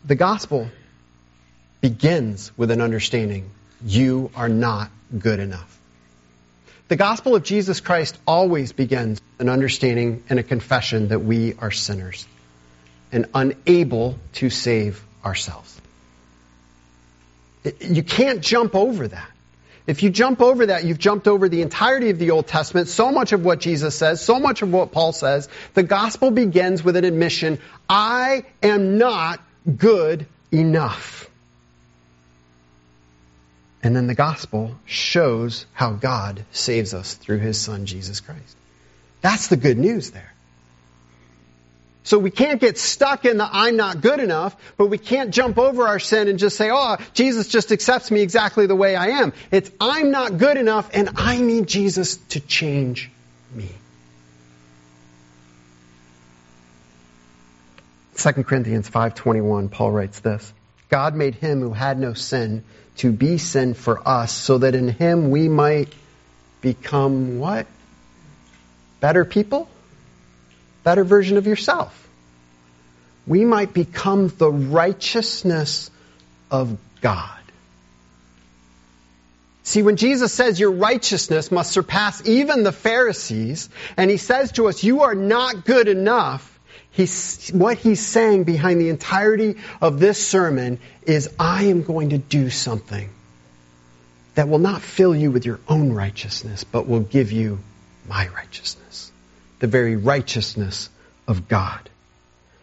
The 0.04 0.14
gospel 0.16 0.68
begins 1.80 2.56
with 2.56 2.70
an 2.70 2.80
understanding 2.80 3.50
you 3.84 4.30
are 4.34 4.48
not 4.48 4.90
good 5.16 5.38
enough. 5.38 5.78
The 6.88 6.96
gospel 6.96 7.36
of 7.36 7.42
Jesus 7.42 7.80
Christ 7.80 8.18
always 8.26 8.72
begins 8.72 9.20
with 9.20 9.46
an 9.46 9.48
understanding 9.48 10.24
and 10.28 10.38
a 10.38 10.42
confession 10.42 11.08
that 11.08 11.20
we 11.20 11.54
are 11.54 11.70
sinners 11.70 12.26
and 13.12 13.26
unable 13.34 14.18
to 14.34 14.50
save 14.50 15.02
ourselves. 15.24 15.80
You 17.80 18.02
can't 18.02 18.40
jump 18.40 18.74
over 18.74 19.06
that. 19.06 19.30
If 19.86 20.02
you 20.02 20.10
jump 20.10 20.40
over 20.40 20.66
that, 20.66 20.84
you've 20.84 20.98
jumped 20.98 21.26
over 21.26 21.48
the 21.48 21.62
entirety 21.62 22.10
of 22.10 22.18
the 22.18 22.30
Old 22.30 22.46
Testament, 22.46 22.88
so 22.88 23.10
much 23.10 23.32
of 23.32 23.44
what 23.44 23.60
Jesus 23.60 23.96
says, 23.96 24.20
so 24.20 24.38
much 24.38 24.62
of 24.62 24.72
what 24.72 24.92
Paul 24.92 25.12
says. 25.12 25.48
The 25.74 25.82
gospel 25.82 26.30
begins 26.30 26.84
with 26.84 26.96
an 26.96 27.04
admission, 27.04 27.58
I 27.88 28.44
am 28.62 28.98
not 28.98 29.40
good 29.76 30.26
enough. 30.50 31.28
And 33.82 33.96
then 33.96 34.06
the 34.06 34.14
gospel 34.14 34.76
shows 34.86 35.66
how 35.72 35.92
God 35.92 36.44
saves 36.52 36.94
us 36.94 37.14
through 37.14 37.38
his 37.38 37.60
son, 37.60 37.86
Jesus 37.86 38.20
Christ. 38.20 38.56
That's 39.22 39.48
the 39.48 39.56
good 39.56 39.78
news 39.78 40.12
there. 40.12 40.32
So 42.04 42.18
we 42.18 42.30
can't 42.30 42.60
get 42.60 42.78
stuck 42.78 43.24
in 43.24 43.38
the 43.38 43.48
I'm 43.50 43.76
not 43.76 44.00
good 44.00 44.18
enough, 44.18 44.56
but 44.76 44.86
we 44.86 44.98
can't 44.98 45.32
jump 45.32 45.56
over 45.56 45.86
our 45.86 46.00
sin 46.00 46.28
and 46.28 46.38
just 46.38 46.56
say, 46.56 46.70
oh, 46.72 46.96
Jesus 47.14 47.48
just 47.48 47.70
accepts 47.70 48.10
me 48.10 48.22
exactly 48.22 48.66
the 48.66 48.74
way 48.74 48.96
I 48.96 49.20
am. 49.20 49.32
It's 49.52 49.70
I'm 49.80 50.10
not 50.10 50.38
good 50.38 50.56
enough 50.56 50.90
and 50.92 51.10
I 51.16 51.38
need 51.38 51.68
Jesus 51.68 52.16
to 52.30 52.40
change 52.40 53.10
me. 53.54 53.68
2 58.16 58.44
Corinthians 58.44 58.88
5:21 58.88 59.70
Paul 59.70 59.90
writes 59.92 60.20
this 60.20 60.52
God 60.88 61.14
made 61.14 61.34
him 61.34 61.60
who 61.60 61.72
had 61.72 61.98
no 61.98 62.12
sin 62.12 62.64
to 62.98 63.10
be 63.10 63.38
sin 63.38 63.74
for 63.74 64.06
us 64.06 64.32
so 64.32 64.58
that 64.58 64.74
in 64.74 64.88
him 64.88 65.30
we 65.30 65.48
might 65.48 65.92
become 66.60 67.38
what? 67.38 67.66
Better 69.00 69.24
people? 69.24 69.68
Better 70.84 71.04
version 71.04 71.36
of 71.38 71.46
yourself. 71.46 71.98
We 73.26 73.44
might 73.44 73.72
become 73.72 74.28
the 74.28 74.50
righteousness 74.50 75.90
of 76.50 76.76
God. 77.00 77.38
See, 79.64 79.82
when 79.82 79.96
Jesus 79.96 80.32
says 80.32 80.58
your 80.58 80.72
righteousness 80.72 81.52
must 81.52 81.72
surpass 81.72 82.26
even 82.26 82.64
the 82.64 82.72
Pharisees, 82.72 83.68
and 83.96 84.10
he 84.10 84.16
says 84.16 84.52
to 84.52 84.68
us, 84.68 84.82
you 84.82 85.02
are 85.02 85.14
not 85.14 85.64
good 85.64 85.86
enough, 85.86 86.51
He's, 86.92 87.48
what 87.50 87.78
he's 87.78 88.04
saying 88.04 88.44
behind 88.44 88.80
the 88.80 88.90
entirety 88.90 89.56
of 89.80 89.98
this 89.98 90.24
sermon 90.24 90.78
is, 91.02 91.30
I 91.38 91.64
am 91.64 91.82
going 91.82 92.10
to 92.10 92.18
do 92.18 92.50
something 92.50 93.08
that 94.34 94.48
will 94.48 94.58
not 94.58 94.82
fill 94.82 95.14
you 95.14 95.30
with 95.30 95.46
your 95.46 95.58
own 95.68 95.92
righteousness, 95.92 96.64
but 96.64 96.86
will 96.86 97.00
give 97.00 97.32
you 97.32 97.58
my 98.06 98.28
righteousness. 98.28 99.10
The 99.60 99.66
very 99.66 99.96
righteousness 99.96 100.90
of 101.26 101.48
God. 101.48 101.88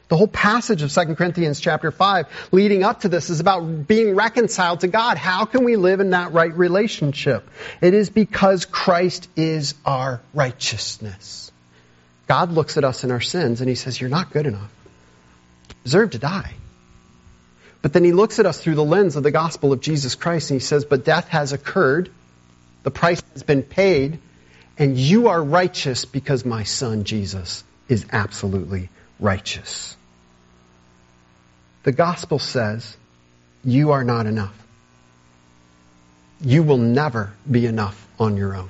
The 0.10 0.18
whole 0.18 0.28
passage 0.28 0.82
of 0.82 0.92
2 0.92 1.16
Corinthians 1.16 1.60
chapter 1.60 1.92
5 1.92 2.28
leading 2.52 2.84
up 2.84 3.02
to 3.02 3.10
this 3.10 3.30
is 3.30 3.40
about 3.40 3.88
being 3.88 4.16
reconciled 4.16 4.82
to 4.82 4.88
God. 4.88 5.18
How 5.18 5.46
can 5.46 5.64
we 5.64 5.76
live 5.76 6.00
in 6.00 6.12
that 6.12 6.34
right 6.34 6.56
relationship? 6.56 7.48
It 7.80 7.94
is 7.94 8.10
because 8.10 8.66
Christ 8.66 9.30
is 9.36 9.76
our 9.86 10.22
righteousness. 10.34 11.52
God 12.30 12.52
looks 12.52 12.78
at 12.78 12.84
us 12.84 13.04
in 13.04 13.10
our 13.10 13.20
sins 13.20 13.60
and 13.60 13.68
he 13.68 13.76
says, 13.76 14.00
You're 14.00 14.10
not 14.10 14.32
good 14.32 14.46
enough. 14.46 14.72
You 15.70 15.76
deserve 15.84 16.12
to 16.12 16.20
die. 16.20 16.54
But 17.82 17.92
then 17.92 18.04
he 18.04 18.12
looks 18.12 18.38
at 18.38 18.46
us 18.46 18.62
through 18.62 18.76
the 18.76 18.84
lens 18.84 19.16
of 19.16 19.24
the 19.24 19.32
gospel 19.32 19.74
of 19.74 19.82
Jesus 19.82 20.14
Christ 20.14 20.52
and 20.52 20.62
he 20.62 20.64
says, 20.64 20.86
But 20.86 21.04
death 21.04 21.28
has 21.30 21.54
occurred, 21.54 22.12
the 22.84 22.92
price 22.92 23.24
has 23.34 23.42
been 23.42 23.64
paid, 23.64 24.20
and 24.78 24.96
you 24.96 25.30
are 25.30 25.44
righteous 25.44 26.06
because 26.06 26.46
my 26.46 26.64
son 26.64 27.04
Jesus 27.04 27.64
is 27.88 28.06
absolutely 28.12 28.90
righteous. 29.20 29.98
The 31.82 31.94
gospel 31.94 32.38
says, 32.38 32.96
You 33.64 33.92
are 33.92 34.04
not 34.04 34.28
enough. 34.28 34.56
You 36.42 36.62
will 36.62 36.78
never 36.78 37.34
be 37.50 37.66
enough 37.66 38.08
on 38.20 38.38
your 38.38 38.56
own. 38.56 38.70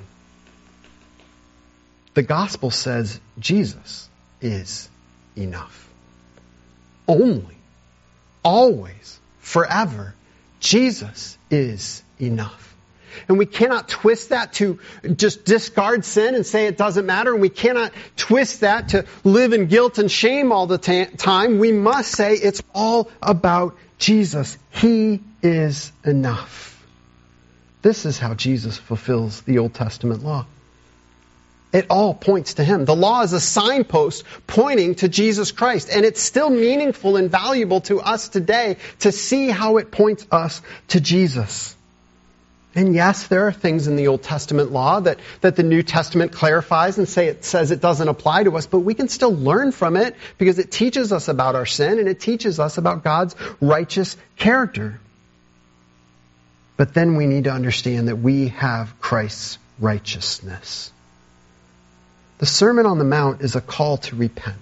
The 2.14 2.22
gospel 2.22 2.70
says 2.70 3.20
Jesus 3.40 4.08
is 4.40 4.88
enough. 5.36 5.88
Only, 7.08 7.56
always, 8.44 9.18
forever, 9.40 10.14
Jesus 10.60 11.36
is 11.50 12.02
enough. 12.20 12.70
And 13.28 13.38
we 13.38 13.46
cannot 13.46 13.88
twist 13.88 14.28
that 14.28 14.52
to 14.54 14.78
just 15.16 15.44
discard 15.44 16.04
sin 16.04 16.34
and 16.34 16.46
say 16.46 16.66
it 16.66 16.76
doesn't 16.76 17.06
matter. 17.06 17.32
And 17.32 17.42
we 17.42 17.48
cannot 17.48 17.92
twist 18.16 18.60
that 18.60 18.90
to 18.90 19.04
live 19.24 19.52
in 19.52 19.66
guilt 19.66 19.98
and 19.98 20.10
shame 20.10 20.52
all 20.52 20.66
the 20.66 20.78
time. 20.78 21.58
We 21.58 21.72
must 21.72 22.12
say 22.12 22.34
it's 22.34 22.62
all 22.74 23.10
about 23.20 23.76
Jesus. 23.98 24.56
He 24.70 25.20
is 25.42 25.92
enough. 26.04 26.84
This 27.82 28.04
is 28.04 28.18
how 28.18 28.34
Jesus 28.34 28.76
fulfills 28.76 29.40
the 29.42 29.58
Old 29.58 29.74
Testament 29.74 30.22
law. 30.22 30.46
It 31.72 31.86
all 31.88 32.14
points 32.14 32.54
to 32.54 32.64
Him. 32.64 32.84
The 32.84 32.96
law 32.96 33.22
is 33.22 33.32
a 33.32 33.40
signpost 33.40 34.24
pointing 34.46 34.96
to 34.96 35.08
Jesus 35.08 35.52
Christ, 35.52 35.88
and 35.90 36.04
it's 36.04 36.20
still 36.20 36.50
meaningful 36.50 37.16
and 37.16 37.30
valuable 37.30 37.80
to 37.82 38.00
us 38.00 38.28
today 38.28 38.76
to 39.00 39.12
see 39.12 39.48
how 39.48 39.76
it 39.76 39.92
points 39.92 40.26
us 40.32 40.62
to 40.88 41.00
Jesus. 41.00 41.76
And 42.74 42.94
yes, 42.94 43.26
there 43.26 43.46
are 43.48 43.52
things 43.52 43.88
in 43.88 43.96
the 43.96 44.08
Old 44.08 44.22
Testament 44.22 44.70
law 44.70 45.00
that, 45.00 45.18
that 45.40 45.56
the 45.56 45.64
New 45.64 45.82
Testament 45.82 46.32
clarifies 46.32 46.98
and 46.98 47.08
say 47.08 47.26
it 47.26 47.44
says 47.44 47.72
it 47.72 47.80
doesn't 47.80 48.06
apply 48.06 48.44
to 48.44 48.56
us, 48.56 48.66
but 48.66 48.80
we 48.80 48.94
can 48.94 49.08
still 49.08 49.34
learn 49.34 49.72
from 49.72 49.96
it 49.96 50.16
because 50.38 50.58
it 50.60 50.70
teaches 50.70 51.12
us 51.12 51.26
about 51.28 51.56
our 51.56 51.66
sin 51.66 51.98
and 51.98 52.08
it 52.08 52.20
teaches 52.20 52.60
us 52.60 52.78
about 52.78 53.02
God's 53.02 53.34
righteous 53.60 54.16
character. 54.36 55.00
But 56.76 56.94
then 56.94 57.16
we 57.16 57.26
need 57.26 57.44
to 57.44 57.52
understand 57.52 58.08
that 58.08 58.16
we 58.16 58.48
have 58.48 59.00
Christ's 59.00 59.58
righteousness. 59.80 60.92
The 62.40 62.46
Sermon 62.46 62.86
on 62.86 62.98
the 62.98 63.04
Mount 63.04 63.42
is 63.42 63.54
a 63.54 63.60
call 63.60 63.98
to 63.98 64.16
repent. 64.16 64.56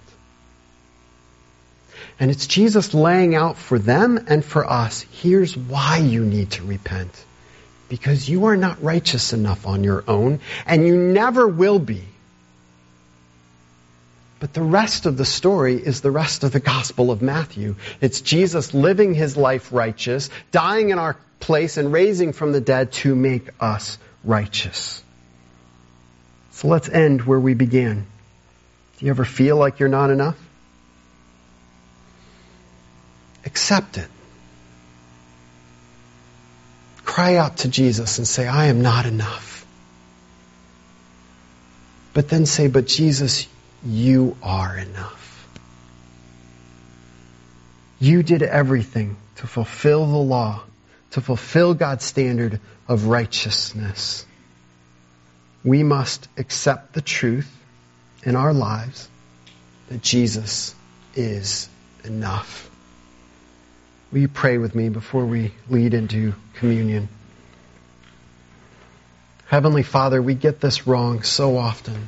And 2.19 2.29
it's 2.29 2.45
Jesus 2.45 2.93
laying 2.93 3.35
out 3.35 3.55
for 3.55 3.79
them 3.79 4.25
and 4.27 4.43
for 4.43 4.69
us 4.69 5.05
here's 5.13 5.55
why 5.55 5.99
you 5.99 6.25
need 6.25 6.51
to 6.51 6.65
repent. 6.65 7.09
Because 7.87 8.27
you 8.27 8.47
are 8.47 8.57
not 8.57 8.83
righteous 8.83 9.31
enough 9.31 9.65
on 9.65 9.85
your 9.85 10.03
own, 10.09 10.41
and 10.65 10.85
you 10.85 10.97
never 10.97 11.47
will 11.47 11.79
be. 11.79 12.03
But 14.41 14.53
the 14.53 14.61
rest 14.61 15.05
of 15.05 15.15
the 15.15 15.23
story 15.23 15.75
is 15.75 16.01
the 16.01 16.11
rest 16.11 16.43
of 16.43 16.51
the 16.51 16.59
Gospel 16.59 17.11
of 17.11 17.21
Matthew. 17.21 17.77
It's 18.01 18.19
Jesus 18.19 18.73
living 18.73 19.13
his 19.13 19.37
life 19.37 19.71
righteous, 19.71 20.29
dying 20.51 20.89
in 20.89 20.99
our 20.99 21.15
place, 21.39 21.77
and 21.77 21.93
raising 21.93 22.33
from 22.33 22.51
the 22.51 22.61
dead 22.61 22.91
to 23.03 23.15
make 23.15 23.49
us 23.61 23.97
righteous. 24.25 25.01
So 26.59 26.67
let's 26.67 26.89
end 26.89 27.21
where 27.21 27.39
we 27.39 27.53
began. 27.53 28.05
Do 28.97 29.05
you 29.05 29.11
ever 29.11 29.23
feel 29.23 29.55
like 29.55 29.79
you're 29.79 29.87
not 29.87 30.09
enough? 30.09 30.37
Accept 33.45 33.97
it. 33.97 34.09
Cry 37.05 37.37
out 37.37 37.59
to 37.59 37.69
Jesus 37.69 38.17
and 38.17 38.27
say, 38.27 38.45
I 38.45 38.65
am 38.65 38.81
not 38.81 39.05
enough. 39.05 39.65
But 42.13 42.27
then 42.27 42.45
say, 42.45 42.67
But 42.67 42.87
Jesus, 42.87 43.47
you 43.85 44.35
are 44.43 44.77
enough. 44.77 45.47
You 48.01 48.21
did 48.21 48.43
everything 48.43 49.15
to 49.37 49.47
fulfill 49.47 50.05
the 50.05 50.17
law, 50.17 50.61
to 51.11 51.21
fulfill 51.21 51.73
God's 51.73 52.03
standard 52.03 52.59
of 52.89 53.05
righteousness. 53.05 54.25
We 55.63 55.83
must 55.83 56.27
accept 56.37 56.93
the 56.93 57.01
truth 57.01 57.49
in 58.23 58.35
our 58.35 58.53
lives 58.53 59.09
that 59.89 60.01
Jesus 60.01 60.73
is 61.15 61.67
enough. 62.03 62.69
Will 64.11 64.19
you 64.19 64.27
pray 64.27 64.57
with 64.57 64.73
me 64.73 64.89
before 64.89 65.25
we 65.25 65.53
lead 65.69 65.93
into 65.93 66.33
communion? 66.55 67.09
Heavenly 69.47 69.83
Father, 69.83 70.21
we 70.21 70.35
get 70.35 70.61
this 70.61 70.87
wrong 70.87 71.23
so 71.23 71.57
often. 71.57 72.07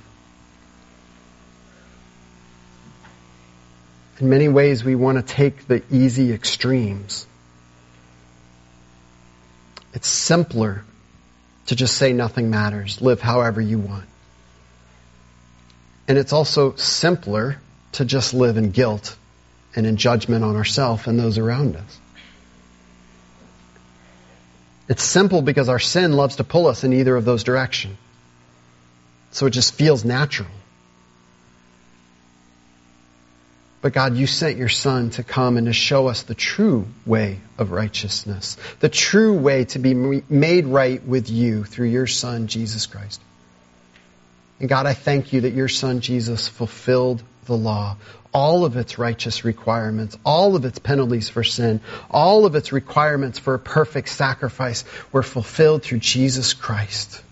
In 4.19 4.29
many 4.29 4.47
ways, 4.47 4.83
we 4.83 4.95
want 4.95 5.17
to 5.17 5.23
take 5.23 5.67
the 5.67 5.81
easy 5.91 6.31
extremes. 6.31 7.25
It's 9.93 10.07
simpler 10.07 10.83
to 11.67 11.75
just 11.75 11.95
say 11.95 12.13
nothing 12.13 12.49
matters, 12.49 13.01
live 13.01 13.21
however 13.21 13.61
you 13.61 13.79
want. 13.79 14.05
And 16.07 16.17
it's 16.17 16.33
also 16.33 16.75
simpler 16.75 17.57
to 17.93 18.05
just 18.05 18.33
live 18.33 18.57
in 18.57 18.71
guilt 18.71 19.15
and 19.75 19.85
in 19.85 19.97
judgment 19.97 20.43
on 20.43 20.55
ourselves 20.55 21.07
and 21.07 21.19
those 21.19 21.37
around 21.37 21.75
us. 21.75 21.99
It's 24.89 25.03
simple 25.03 25.41
because 25.41 25.69
our 25.69 25.79
sin 25.79 26.13
loves 26.13 26.37
to 26.37 26.43
pull 26.43 26.67
us 26.67 26.83
in 26.83 26.91
either 26.91 27.15
of 27.15 27.23
those 27.23 27.43
directions. 27.43 27.97
So 29.31 29.45
it 29.45 29.51
just 29.51 29.73
feels 29.73 30.03
natural. 30.03 30.49
But 33.81 33.93
God, 33.93 34.15
you 34.15 34.27
sent 34.27 34.57
your 34.57 34.69
Son 34.69 35.09
to 35.11 35.23
come 35.23 35.57
and 35.57 35.65
to 35.65 35.73
show 35.73 36.07
us 36.07 36.21
the 36.21 36.35
true 36.35 36.85
way 37.05 37.39
of 37.57 37.71
righteousness, 37.71 38.57
the 38.79 38.89
true 38.89 39.33
way 39.33 39.65
to 39.65 39.79
be 39.79 39.93
made 39.95 40.67
right 40.67 41.03
with 41.03 41.29
you 41.29 41.63
through 41.63 41.87
your 41.87 42.05
Son, 42.05 42.45
Jesus 42.45 42.85
Christ. 42.85 43.19
And 44.59 44.69
God, 44.69 44.85
I 44.85 44.93
thank 44.93 45.33
you 45.33 45.41
that 45.41 45.53
your 45.53 45.67
Son, 45.67 46.01
Jesus, 46.01 46.47
fulfilled 46.47 47.23
the 47.45 47.57
law, 47.57 47.97
all 48.31 48.65
of 48.65 48.77
its 48.77 48.99
righteous 48.99 49.43
requirements, 49.43 50.15
all 50.23 50.55
of 50.55 50.63
its 50.63 50.77
penalties 50.77 51.29
for 51.29 51.43
sin, 51.43 51.81
all 52.11 52.45
of 52.45 52.53
its 52.53 52.71
requirements 52.71 53.39
for 53.39 53.55
a 53.55 53.59
perfect 53.59 54.09
sacrifice 54.09 54.85
were 55.11 55.23
fulfilled 55.23 55.81
through 55.81 55.99
Jesus 55.99 56.53
Christ. 56.53 57.23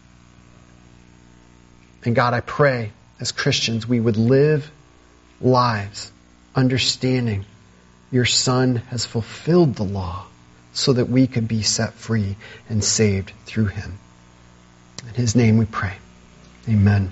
And 2.03 2.15
God, 2.15 2.33
I 2.33 2.39
pray 2.39 2.91
as 3.19 3.31
Christians 3.31 3.87
we 3.87 3.99
would 3.99 4.17
live 4.17 4.69
lives 5.39 6.11
understanding 6.59 7.45
your 8.11 8.25
Son 8.25 8.75
has 8.89 9.05
fulfilled 9.05 9.75
the 9.75 9.83
law 9.83 10.25
so 10.73 10.93
that 10.93 11.09
we 11.09 11.25
could 11.25 11.47
be 11.47 11.61
set 11.61 11.93
free 11.93 12.35
and 12.67 12.83
saved 12.83 13.31
through 13.45 13.67
him. 13.67 13.97
In 15.07 15.13
his 15.13 15.35
name 15.35 15.57
we 15.57 15.65
pray. 15.65 15.95
Amen. 16.67 17.09